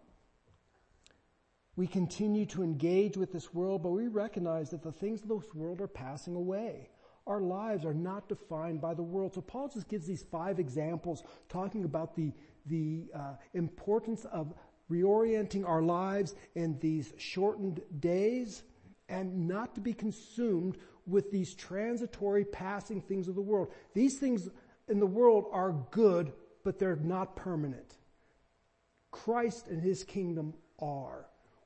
[1.75, 5.53] we continue to engage with this world, but we recognize that the things of this
[5.53, 6.89] world are passing away.
[7.27, 9.33] Our lives are not defined by the world.
[9.33, 12.31] So Paul just gives these five examples talking about the,
[12.67, 14.53] the uh, importance of
[14.89, 18.63] reorienting our lives in these shortened days
[19.09, 23.71] and not to be consumed with these transitory passing things of the world.
[23.93, 24.49] These things
[24.87, 26.31] in the world are good,
[26.63, 27.95] but they're not permanent.
[29.15, 31.25] Christ and his kingdom are.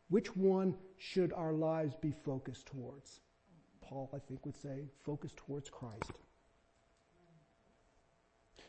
[0.10, 3.22] Which one should our lives be focused towards?
[3.82, 6.12] Paul, I think, would say, focus towards Christ.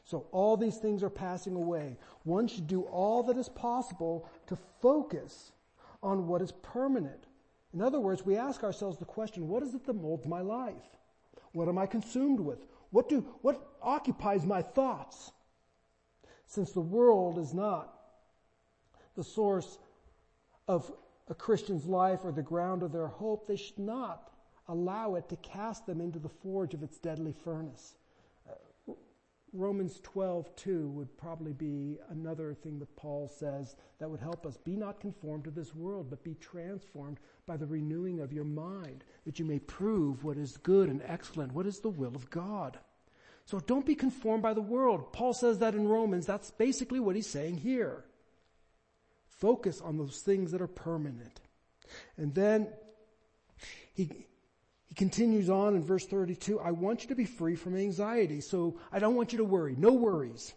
[0.05, 1.99] So all these things are passing away.
[2.23, 5.53] One should do all that is possible to focus
[6.03, 7.27] on what is permanent.
[7.75, 10.97] In other words, we ask ourselves the question, what is it that molds my life?
[11.53, 12.64] What am I consumed with?
[12.93, 15.33] What do, what occupies my thoughts?
[16.47, 18.00] Since the world is not
[19.20, 19.78] the source
[20.66, 20.90] of
[21.28, 24.33] a Christian's life or the ground of their hope, they should not
[24.66, 27.96] allow it to cast them into the forge of its deadly furnace.
[28.48, 28.94] Uh,
[29.52, 34.56] Romans 12, 2 would probably be another thing that Paul says that would help us.
[34.56, 39.04] Be not conformed to this world, but be transformed by the renewing of your mind,
[39.26, 42.78] that you may prove what is good and excellent, what is the will of God.
[43.44, 45.12] So don't be conformed by the world.
[45.12, 46.24] Paul says that in Romans.
[46.24, 48.04] That's basically what he's saying here.
[49.40, 51.40] Focus on those things that are permanent.
[52.16, 52.68] And then
[53.94, 54.26] he,
[54.87, 58.79] he continues on in verse 32, I want you to be free from anxiety, so
[58.92, 59.74] I don't want you to worry.
[59.76, 60.53] No worries.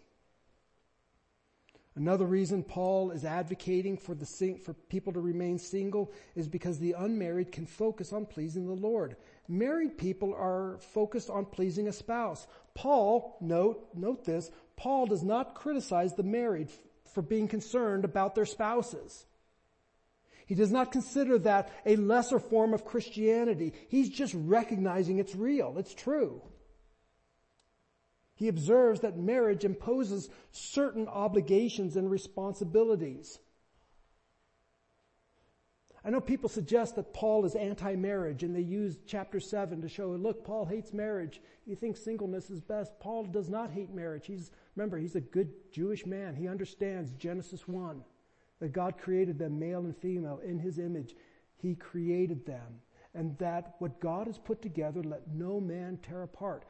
[1.96, 6.78] Another reason Paul is advocating for the sing- for people to remain single is because
[6.78, 9.16] the unmarried can focus on pleasing the Lord.
[9.46, 12.48] Married people are focused on pleasing a spouse.
[12.74, 16.70] Paul, note, note this, Paul does not criticize the married
[17.14, 19.24] for being concerned about their spouses.
[20.46, 23.72] He does not consider that a lesser form of Christianity.
[23.88, 25.76] He's just recognizing it's real.
[25.78, 26.42] It's true.
[28.34, 33.38] He observes that marriage imposes certain obligations and responsibilities.
[36.04, 40.10] I know people suggest that Paul is anti-marriage and they use chapter 7 to show,
[40.10, 41.40] look, Paul hates marriage.
[41.64, 42.92] He thinks singleness is best.
[43.00, 44.26] Paul does not hate marriage.
[44.26, 46.34] He's, remember, he's a good Jewish man.
[46.34, 48.02] He understands Genesis 1
[48.60, 51.14] that God created them male and female in his image.
[51.56, 52.80] He created them.
[53.14, 56.64] And that what God has put together, let no man tear apart.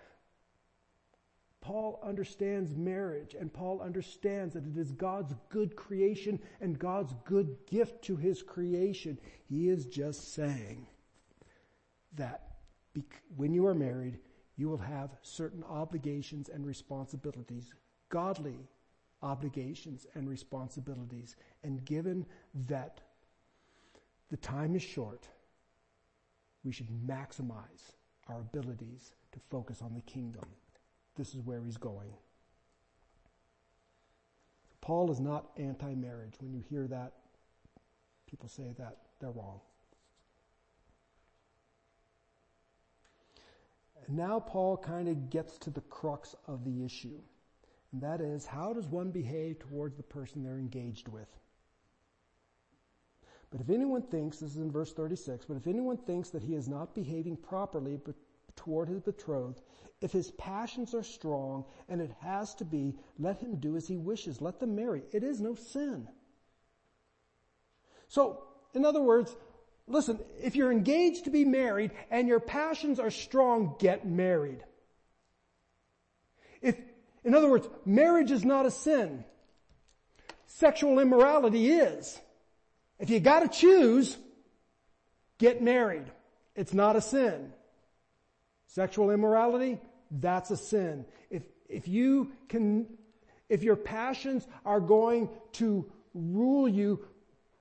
[1.62, 7.56] Paul understands marriage and Paul understands that it is God's good creation and God's good
[7.66, 9.18] gift to his creation.
[9.48, 10.86] He is just saying
[12.16, 12.42] that
[13.34, 14.18] when you are married,
[14.56, 17.72] you will have certain obligations and responsibilities,
[18.14, 18.68] godly
[19.22, 21.34] obligations and responsibilities.
[21.64, 22.24] And given
[22.68, 23.00] that
[24.30, 25.26] the time is short,
[26.62, 27.96] we should maximize
[28.28, 30.44] our abilities to focus on the kingdom.
[31.16, 32.12] This is where he's going.
[34.80, 36.34] Paul is not anti-marriage.
[36.38, 37.14] When you hear that,
[38.30, 39.60] people say that, they're wrong.
[44.06, 47.18] And now Paul kind of gets to the crux of the issue.
[47.94, 51.28] And that is, how does one behave towards the person they're engaged with?
[53.52, 56.56] But if anyone thinks, this is in verse 36, but if anyone thinks that he
[56.56, 58.00] is not behaving properly
[58.56, 59.60] toward his betrothed,
[60.00, 63.96] if his passions are strong, and it has to be, let him do as he
[63.96, 64.40] wishes.
[64.40, 65.04] Let them marry.
[65.12, 66.08] It is no sin.
[68.08, 68.42] So,
[68.74, 69.36] in other words,
[69.86, 74.64] listen, if you're engaged to be married and your passions are strong, get married.
[76.60, 76.74] If
[77.24, 79.24] in other words, marriage is not a sin.
[80.46, 82.20] Sexual immorality is.
[82.98, 84.16] If you gotta choose,
[85.38, 86.06] get married.
[86.54, 87.52] it's not a sin.
[88.66, 91.04] Sexual immorality, that's a sin.
[91.30, 92.86] If, if you can,
[93.48, 97.04] if your passions are going to rule you,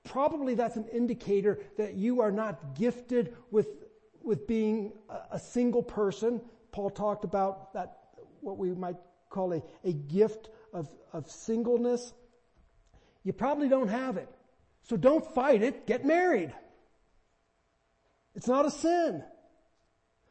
[0.04, 3.68] probably that's an indicator that you are not gifted with,
[4.22, 4.92] with being
[5.30, 6.40] a, single person.
[6.72, 7.98] Paul talked about that,
[8.40, 8.96] what we might
[9.34, 12.12] call a, a gift of, of singleness.
[13.24, 14.28] You probably don't have it.
[14.84, 16.52] So don't fight it, get married.
[18.34, 19.24] It's not a sin.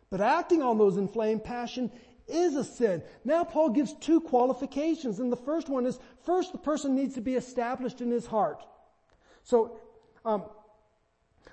[0.10, 1.92] But acting on those inflamed passion
[2.28, 3.04] is a sin.
[3.26, 7.22] Now Paul gives two qualifications, and the first one is, first the person needs to
[7.22, 8.64] be established in his heart.
[9.44, 9.80] So,
[10.24, 10.46] um,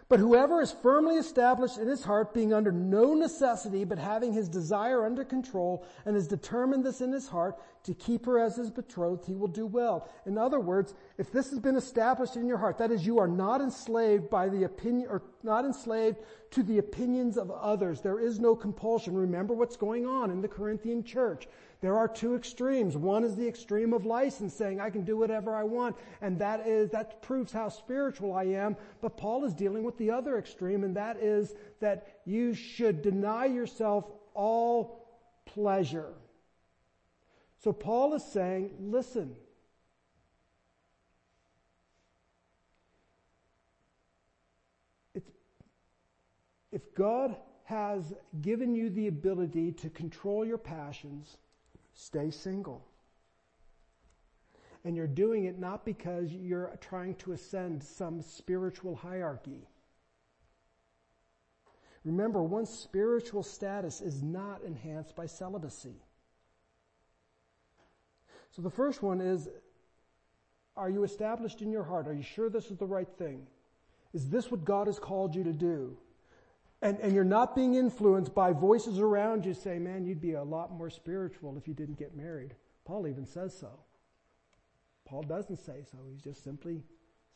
[0.08, 4.48] but whoever is firmly established in his heart, being under no necessity, but having his
[4.48, 8.70] desire under control, and has determined this in his heart to keep her as his
[8.70, 10.08] betrothed, he will do well.
[10.26, 13.28] In other words, if this has been established in your heart, that is, you are
[13.28, 16.18] not enslaved by the opinion, or not enslaved
[16.50, 18.00] to the opinions of others.
[18.00, 19.14] There is no compulsion.
[19.14, 21.46] Remember what's going on in the Corinthian church.
[21.80, 22.96] There are two extremes.
[22.96, 26.66] One is the extreme of license, saying I can do whatever I want, and that
[26.66, 28.76] is, that proves how spiritual I am.
[29.00, 33.46] But Paul is dealing with the other extreme, and that is that you should deny
[33.46, 34.04] yourself
[34.34, 35.08] all
[35.46, 36.12] pleasure.
[37.64, 39.34] So Paul is saying, listen,
[45.14, 45.30] it's,
[46.72, 48.12] if God has
[48.42, 51.38] given you the ability to control your passions,
[52.02, 52.82] Stay single.
[54.84, 59.68] And you're doing it not because you're trying to ascend some spiritual hierarchy.
[62.04, 66.02] Remember, one's spiritual status is not enhanced by celibacy.
[68.50, 69.50] So the first one is,
[70.78, 72.08] are you established in your heart?
[72.08, 73.46] Are you sure this is the right thing?
[74.14, 75.98] Is this what God has called you to do?
[76.82, 80.42] And, and you're not being influenced by voices around you say, man, you'd be a
[80.42, 82.54] lot more spiritual if you didn't get married.
[82.84, 83.68] Paul even says so.
[85.04, 85.98] Paul doesn't say so.
[86.10, 86.82] He's just simply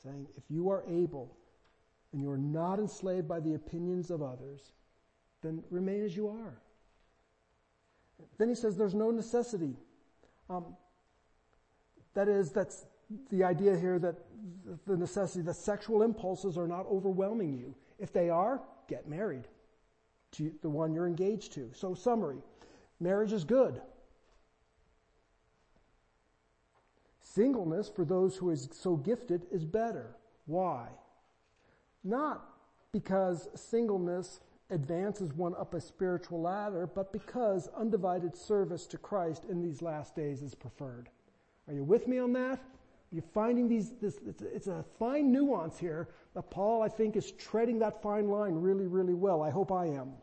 [0.02, 1.36] saying, if you are able
[2.12, 4.72] and you are not enslaved by the opinions of others,
[5.42, 6.60] then remain as you are.
[8.38, 9.76] Then he says there's no necessity.
[10.48, 10.76] Um,
[12.14, 12.86] that is, that's
[13.30, 14.16] the idea here that
[14.86, 17.74] the necessity, that sexual impulses are not overwhelming you.
[17.98, 19.48] If they are, get married
[20.32, 21.70] to the one you're engaged to.
[21.74, 22.38] So summary,
[23.00, 23.80] marriage is good.
[27.20, 30.16] Singleness for those who is so gifted is better.
[30.46, 30.88] Why?
[32.02, 32.44] Not
[32.92, 34.40] because singleness
[34.70, 40.14] advances one up a spiritual ladder, but because undivided service to Christ in these last
[40.14, 41.08] days is preferred.
[41.66, 42.60] Are you with me on that?
[43.14, 47.30] You're finding these, this, it's, it's a fine nuance here that Paul, I think, is
[47.30, 49.40] treading that fine line really, really well.
[49.40, 50.14] I hope I am.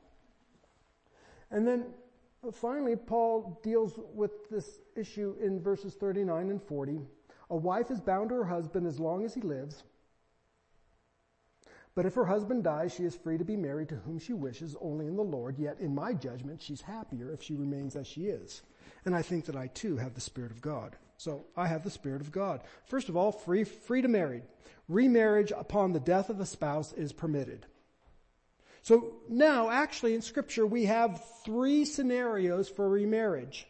[1.51, 1.85] And then
[2.51, 6.99] finally, Paul deals with this issue in verses 39 and 40.
[7.49, 9.83] A wife is bound to her husband as long as he lives.
[11.95, 14.75] But if her husband dies, she is free to be married to whom she wishes,
[14.81, 15.57] only in the Lord.
[15.57, 18.63] Yet, in my judgment, she's happier if she remains as she is.
[19.05, 20.97] And I think that I too have the Spirit of God.
[21.24, 22.61] So I have the Spirit of God.
[22.88, 24.41] First of all, free, free to marry.
[24.88, 27.67] Remarriage upon the death of a spouse is permitted.
[28.82, 33.67] So now, actually, in scripture, we have three scenarios for remarriage.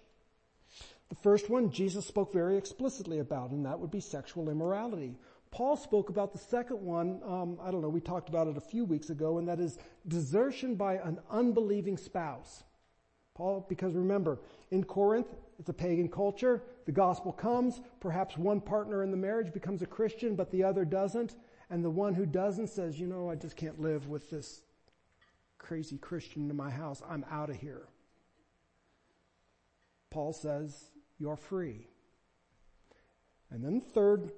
[1.10, 5.18] The first one, Jesus spoke very explicitly about, and that would be sexual immorality.
[5.52, 8.62] Paul spoke about the second one, um, I don't know, we talked about it a
[8.62, 9.78] few weeks ago, and that is
[10.08, 12.64] desertion by an unbelieving spouse.
[13.34, 14.39] Paul, because remember,
[14.72, 15.28] in Corinth,
[15.60, 16.64] it's a pagan culture.
[16.86, 17.82] The gospel comes.
[17.99, 21.36] Perhaps one partner in the marriage becomes a Christian, but the other doesn't.
[21.69, 24.63] And the one who doesn't says, you know, I just can't live with this
[25.57, 27.01] crazy Christian in my house.
[27.07, 27.88] I'm out of here.
[30.09, 31.88] Paul says, you're free.
[33.51, 34.32] And then the third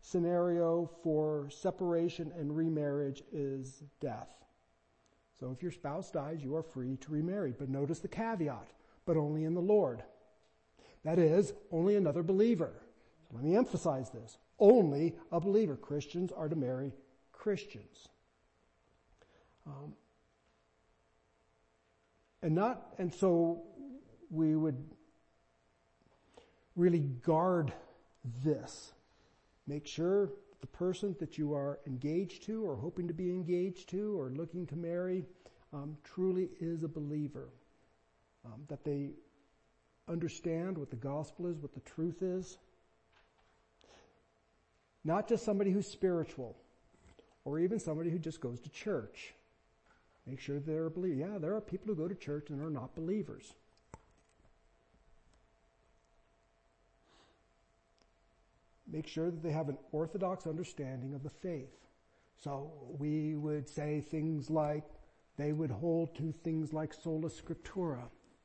[0.00, 4.30] scenario for separation and remarriage is death.
[5.38, 7.54] So if your spouse dies, you are free to remarry.
[7.58, 8.68] But notice the caveat
[9.10, 10.02] but only in the Lord.
[11.04, 12.72] That is, only another believer.
[13.32, 14.36] Let me emphasize this.
[14.58, 15.76] Only a believer.
[15.76, 16.92] Christians are to marry
[17.32, 18.08] Christians.
[19.66, 19.94] Um,
[22.42, 23.62] and not, and so
[24.30, 24.76] we would
[26.76, 27.72] really guard
[28.44, 28.92] this.
[29.66, 30.30] Make sure
[30.60, 34.66] the person that you are engaged to or hoping to be engaged to or looking
[34.66, 35.24] to marry
[35.72, 37.48] um, truly is a believer
[38.44, 39.10] um, that they
[40.10, 42.58] understand what the gospel is, what the truth is.
[45.04, 46.56] Not just somebody who's spiritual,
[47.44, 49.32] or even somebody who just goes to church.
[50.26, 51.14] Make sure they're a believer.
[51.14, 53.54] Yeah, there are people who go to church and are not believers.
[58.86, 61.72] Make sure that they have an orthodox understanding of the faith.
[62.42, 64.84] So we would say things like,
[65.36, 68.02] they would hold to things like sola scriptura.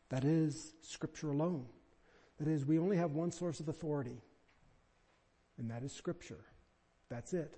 [0.09, 1.65] That is, scripture alone.
[2.39, 4.21] That is, we only have one source of authority,
[5.57, 6.43] and that is scripture.
[7.09, 7.57] That's it.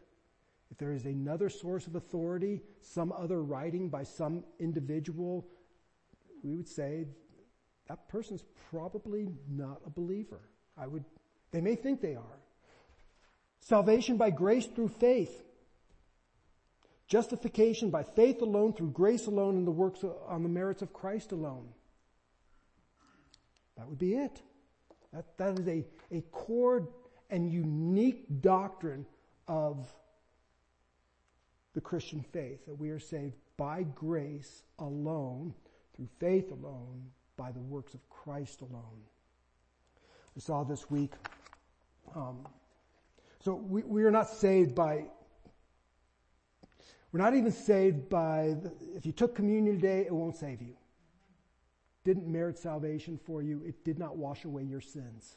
[0.70, 5.48] If there is another source of authority, some other writing by some individual,
[6.44, 7.08] we would say
[7.88, 10.42] that person's probably not a believer.
[10.78, 11.06] I would,
[11.52, 12.40] they may think they are.
[13.62, 15.44] Salvation by grace through faith.
[17.08, 21.32] Justification by faith alone, through grace alone, and the works on the merits of Christ
[21.32, 21.70] alone.
[23.78, 24.42] That would be it.
[25.14, 26.90] That, that is a, a core
[27.30, 29.06] and unique doctrine
[29.48, 29.94] of
[31.74, 35.54] the Christian faith, that we are saved by grace alone,
[35.96, 37.04] through faith alone,
[37.38, 39.02] by the works of Christ alone.
[40.36, 41.14] I saw this week,
[42.16, 42.48] um,
[43.44, 45.06] so we, we are not saved by,
[47.12, 50.76] we're not even saved by, the, if you took communion today, it won't save you.
[52.08, 53.62] Didn't merit salvation for you.
[53.66, 55.36] It did not wash away your sins.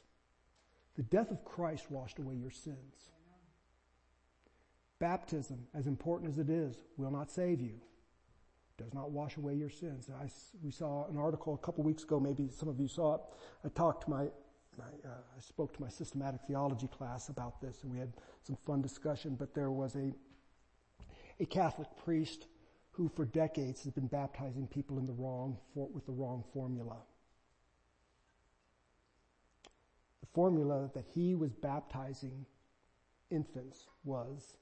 [0.95, 3.11] The death of Christ washed away your sins.
[5.01, 7.81] Baptism, as important as it is, will not save you.
[8.79, 10.09] Does not wash away your sins.
[10.16, 10.29] I,
[10.62, 13.21] we saw an article a couple weeks ago, maybe some of you saw it.
[13.64, 14.29] I talked to my,
[14.79, 18.12] my uh, I spoke to my systematic theology class about this and we had
[18.45, 20.12] some fun discussion, but there was a,
[21.41, 22.47] a Catholic priest
[22.93, 26.97] who for decades has been baptizing people in the wrong, for, with the wrong formula.
[30.20, 32.45] The formula that he was baptizing
[33.30, 34.57] infants was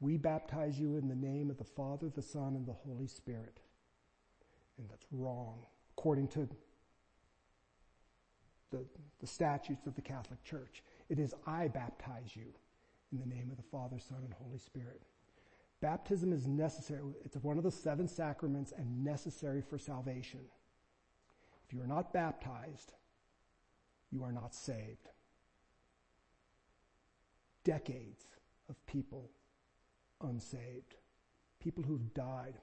[0.00, 3.60] we baptize you in the name of the Father, the Son, and the Holy Spirit.
[4.78, 5.66] And that's wrong,
[5.96, 6.48] according to
[8.70, 8.84] the,
[9.20, 10.82] the statutes of the Catholic Church.
[11.08, 12.54] It is I baptize you
[13.12, 15.02] in the name of the Father, Son, and Holy Spirit.
[15.80, 17.02] Baptism is necessary.
[17.24, 20.40] It's one of the seven sacraments and necessary for salvation.
[21.66, 22.92] If you are not baptized,
[24.10, 25.10] you are not saved.
[27.64, 28.24] Decades
[28.68, 29.30] of people
[30.22, 30.94] unsaved,
[31.60, 32.54] people who've died.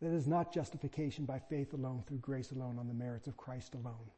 [0.00, 3.74] That is not justification by faith alone, through grace alone, on the merits of Christ
[3.74, 4.10] alone.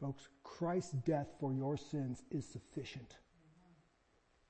[0.00, 3.16] Folks, Christ's death for your sins is sufficient.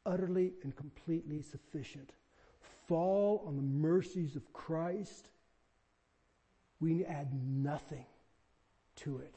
[0.06, 2.10] Utterly and completely sufficient.
[2.88, 5.28] Fall on the mercies of Christ.
[6.80, 8.06] We add nothing
[8.96, 9.34] to it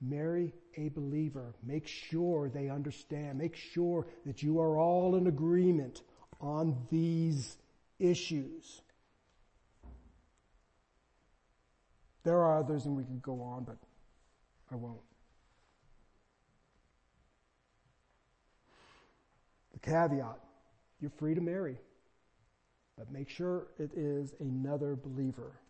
[0.00, 1.54] marry a believer.
[1.62, 3.38] Make sure they understand.
[3.38, 6.02] Make sure that you are all in agreement
[6.40, 7.56] on these
[7.98, 8.82] issues.
[12.24, 13.76] There are others and we could go on, but
[14.70, 14.98] I won't.
[19.72, 20.38] The caveat,
[21.00, 21.78] you're free to marry,
[22.98, 25.60] but make sure it is another believer.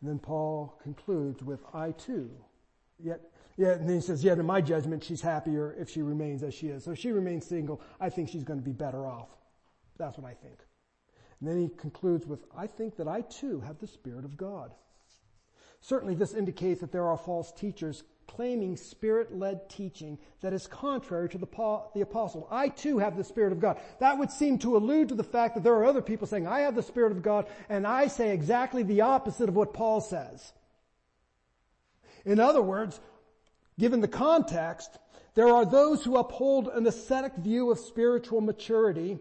[0.00, 2.30] And then Paul concludes with, I too.
[3.02, 3.20] Yet,
[3.56, 6.54] yet, and then he says, yet in my judgment, she's happier if she remains as
[6.54, 6.84] she is.
[6.84, 9.28] So if she remains single, I think she's going to be better off.
[9.98, 10.58] That's what I think.
[11.40, 14.72] And then he concludes with, I think that I too have the Spirit of God.
[15.80, 21.38] Certainly this indicates that there are false teachers claiming spirit-led teaching that is contrary to
[21.38, 21.48] the,
[21.94, 22.46] the apostle.
[22.50, 23.80] I too have the Spirit of God.
[23.98, 26.60] That would seem to allude to the fact that there are other people saying, I
[26.60, 30.52] have the Spirit of God, and I say exactly the opposite of what Paul says.
[32.24, 33.00] In other words,
[33.78, 34.98] given the context,
[35.34, 39.18] there are those who uphold an ascetic view of spiritual maturity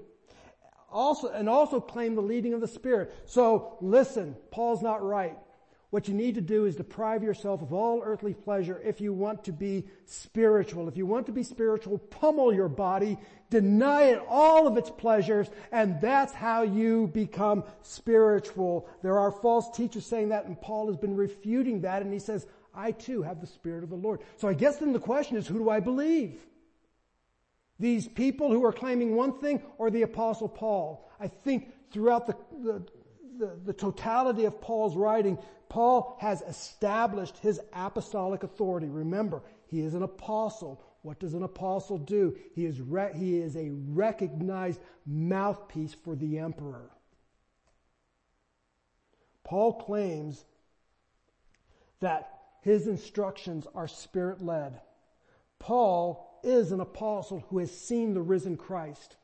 [0.91, 3.13] also, and also claim the leading of the Spirit.
[3.25, 5.37] So listen, Paul's not right.
[5.89, 9.45] What you need to do is deprive yourself of all earthly pleasure if you want
[9.45, 10.89] to be spiritual.
[10.89, 13.17] If you want to be spiritual, pummel your body,
[13.49, 18.89] deny it all of its pleasures, and that's how you become spiritual.
[19.01, 22.47] There are false teachers saying that, and Paul has been refuting that, and he says,
[22.75, 24.19] I too have the Spirit of the Lord.
[24.35, 26.41] So I guess then the question is, who do I believe?
[27.79, 31.09] These people who are claiming one thing or the apostle Paul?
[31.19, 32.85] I think throughout the, the
[33.37, 35.37] the, the totality of Paul's writing,
[35.69, 38.87] Paul has established his apostolic authority.
[38.87, 40.83] Remember, he is an apostle.
[41.01, 42.35] What does an apostle do?
[42.53, 46.91] He is, re- he is a recognized mouthpiece for the emperor.
[49.43, 50.43] Paul claims
[51.99, 52.29] that
[52.61, 54.81] his instructions are spirit led.
[55.59, 59.15] Paul is an apostle who has seen the risen Christ.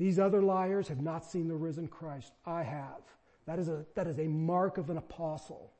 [0.00, 2.32] These other liars have not seen the risen Christ.
[2.46, 3.02] I have.
[3.44, 5.74] That is a, that is a mark of an apostle.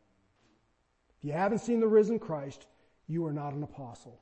[1.18, 2.66] If you haven't seen the risen Christ,
[3.08, 4.20] you are not an apostle.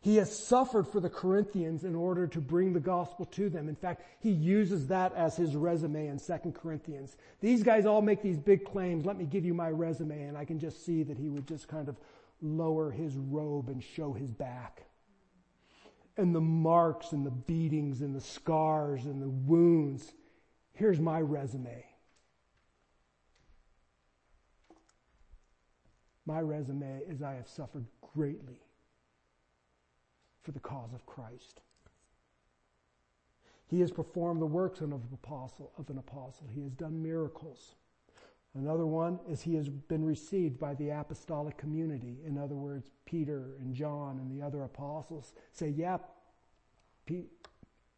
[0.00, 3.68] He has suffered for the Corinthians in order to bring the gospel to them.
[3.68, 7.18] In fact, he uses that as his resume in 2 Corinthians.
[7.42, 9.04] These guys all make these big claims.
[9.04, 10.22] Let me give you my resume.
[10.22, 11.96] And I can just see that he would just kind of
[12.40, 14.86] lower his robe and show his back.
[16.16, 20.12] And the marks and the beatings and the scars and the wounds.
[20.74, 21.84] Here's my resume.
[26.26, 28.60] My resume is I have suffered greatly
[30.42, 31.60] for the cause of Christ.
[33.66, 36.46] He has performed the works of an apostle, of an apostle.
[36.54, 37.74] He has done miracles.
[38.54, 42.18] Another one is he has been received by the apostolic community.
[42.26, 45.98] In other words, Peter and John and the other apostles say, yeah,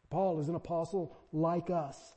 [0.09, 2.13] Paul is an apostle like us.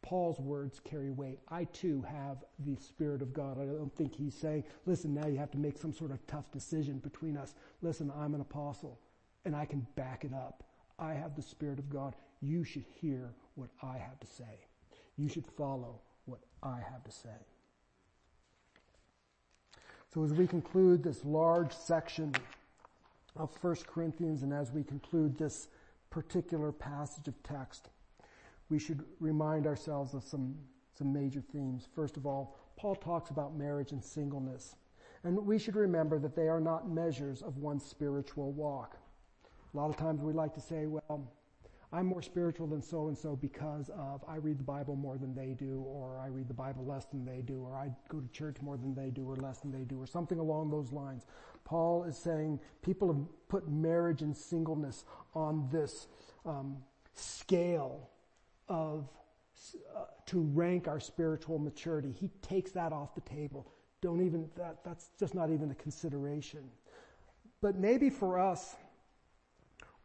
[0.00, 1.40] Paul's words carry weight.
[1.48, 3.60] I too have the Spirit of God.
[3.60, 6.50] I don't think he's saying, listen, now you have to make some sort of tough
[6.50, 7.54] decision between us.
[7.82, 9.00] Listen, I'm an apostle
[9.44, 10.64] and I can back it up.
[10.98, 12.14] I have the Spirit of God.
[12.40, 14.66] You should hear what I have to say.
[15.16, 16.00] You should follow
[16.62, 17.28] I have to say.
[20.12, 22.34] So as we conclude this large section
[23.36, 25.68] of 1 Corinthians and as we conclude this
[26.10, 27.90] particular passage of text,
[28.70, 30.54] we should remind ourselves of some,
[30.96, 31.86] some major themes.
[31.94, 34.74] First of all, Paul talks about marriage and singleness.
[35.24, 38.96] And we should remember that they are not measures of one's spiritual walk.
[39.74, 41.30] A lot of times we like to say, well,
[41.90, 45.34] I'm more spiritual than so and so because of I read the Bible more than
[45.34, 48.28] they do, or I read the Bible less than they do, or I go to
[48.28, 51.24] church more than they do, or less than they do, or something along those lines.
[51.64, 56.08] Paul is saying people have put marriage and singleness on this
[56.44, 56.76] um,
[57.14, 58.10] scale
[58.68, 59.08] of
[59.96, 62.12] uh, to rank our spiritual maturity.
[62.12, 63.66] He takes that off the table.
[64.02, 66.70] Don't even that that's just not even a consideration.
[67.60, 68.76] But maybe for us,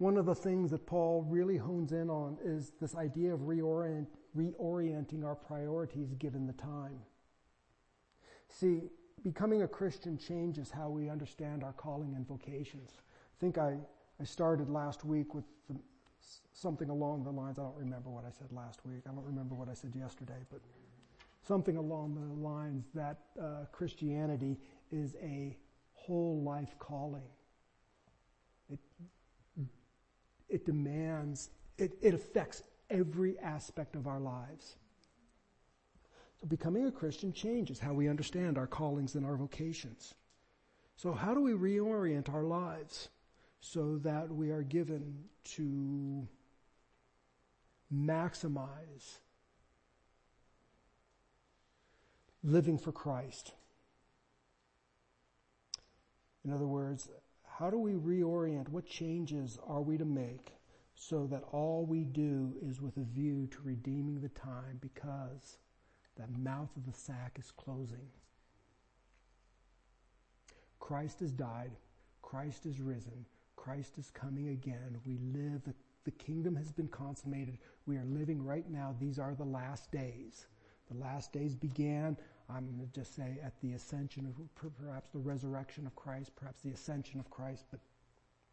[0.03, 4.07] one of the things that Paul really hones in on is this idea of reorient,
[4.37, 6.99] reorienting our priorities given the time.
[8.49, 8.81] See,
[9.23, 12.91] becoming a Christian changes how we understand our calling and vocations.
[12.99, 13.77] I think I,
[14.19, 15.79] I started last week with the,
[16.51, 19.55] something along the lines, I don't remember what I said last week, I don't remember
[19.55, 20.59] what I said yesterday, but
[21.47, 24.57] something along the lines that uh, Christianity
[24.91, 25.55] is a
[25.93, 27.29] whole life calling.
[28.69, 28.79] It,
[30.53, 31.49] it demands,
[31.79, 34.75] it, it affects every aspect of our lives.
[36.39, 40.13] So becoming a Christian changes how we understand our callings and our vocations.
[40.95, 43.09] So how do we reorient our lives
[43.61, 45.23] so that we are given
[45.55, 46.27] to
[47.91, 49.17] maximize
[52.43, 53.53] living for Christ?
[56.45, 57.09] In other words,
[57.59, 58.69] how do we reorient?
[58.69, 60.53] What changes are we to make
[60.95, 65.57] so that all we do is with a view to redeeming the time because
[66.15, 68.07] the mouth of the sack is closing?
[70.79, 71.71] Christ has died.
[72.21, 73.25] Christ is risen.
[73.55, 74.97] Christ is coming again.
[75.05, 75.75] We live, the,
[76.05, 77.59] the kingdom has been consummated.
[77.85, 78.95] We are living right now.
[78.99, 80.47] These are the last days.
[80.91, 82.17] The last days began
[82.53, 86.61] I'm going to just say at the ascension of perhaps the resurrection of Christ, perhaps
[86.61, 87.79] the ascension of Christ, but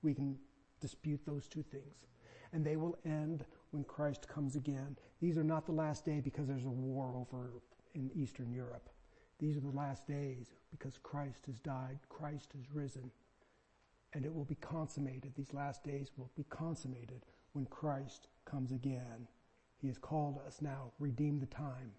[0.03, 0.37] we can
[0.81, 2.07] dispute those two things.
[2.53, 4.97] And they will end when Christ comes again.
[5.21, 7.53] These are not the last day because there's a war over
[7.95, 8.89] in Eastern Europe.
[9.39, 13.11] These are the last days because Christ has died, Christ has risen,
[14.13, 15.33] and it will be consummated.
[15.37, 19.29] These last days will be consummated when Christ comes again.
[19.81, 21.93] He has called us now, redeem the time.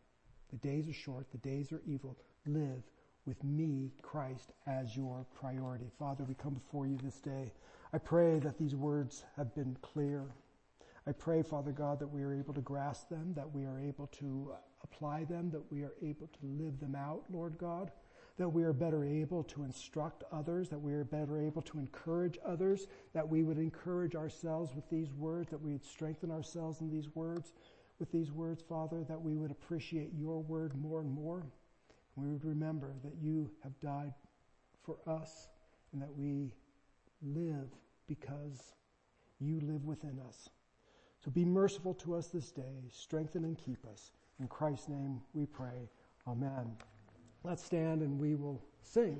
[0.51, 2.17] The days are short, the days are evil.
[2.45, 2.83] Live
[3.25, 5.89] with me, Christ, as your priority.
[5.97, 7.53] Father, we come before you this day.
[7.93, 10.25] I pray that these words have been clear.
[11.07, 14.07] I pray, Father God, that we are able to grasp them, that we are able
[14.19, 17.91] to apply them, that we are able to live them out, Lord God,
[18.37, 22.37] that we are better able to instruct others, that we are better able to encourage
[22.45, 26.89] others, that we would encourage ourselves with these words, that we would strengthen ourselves in
[26.89, 27.53] these words
[28.01, 31.45] with these words, Father, that we would appreciate your word more and more.
[32.15, 34.13] We would remember that you have died
[34.83, 35.47] for us
[35.93, 36.51] and that we
[37.21, 37.69] live
[38.07, 38.73] because
[39.39, 40.49] you live within us.
[41.23, 44.11] So be merciful to us this day, strengthen and keep us.
[44.39, 45.87] In Christ's name we pray.
[46.27, 46.75] Amen.
[47.43, 49.19] Let's stand and we will sing.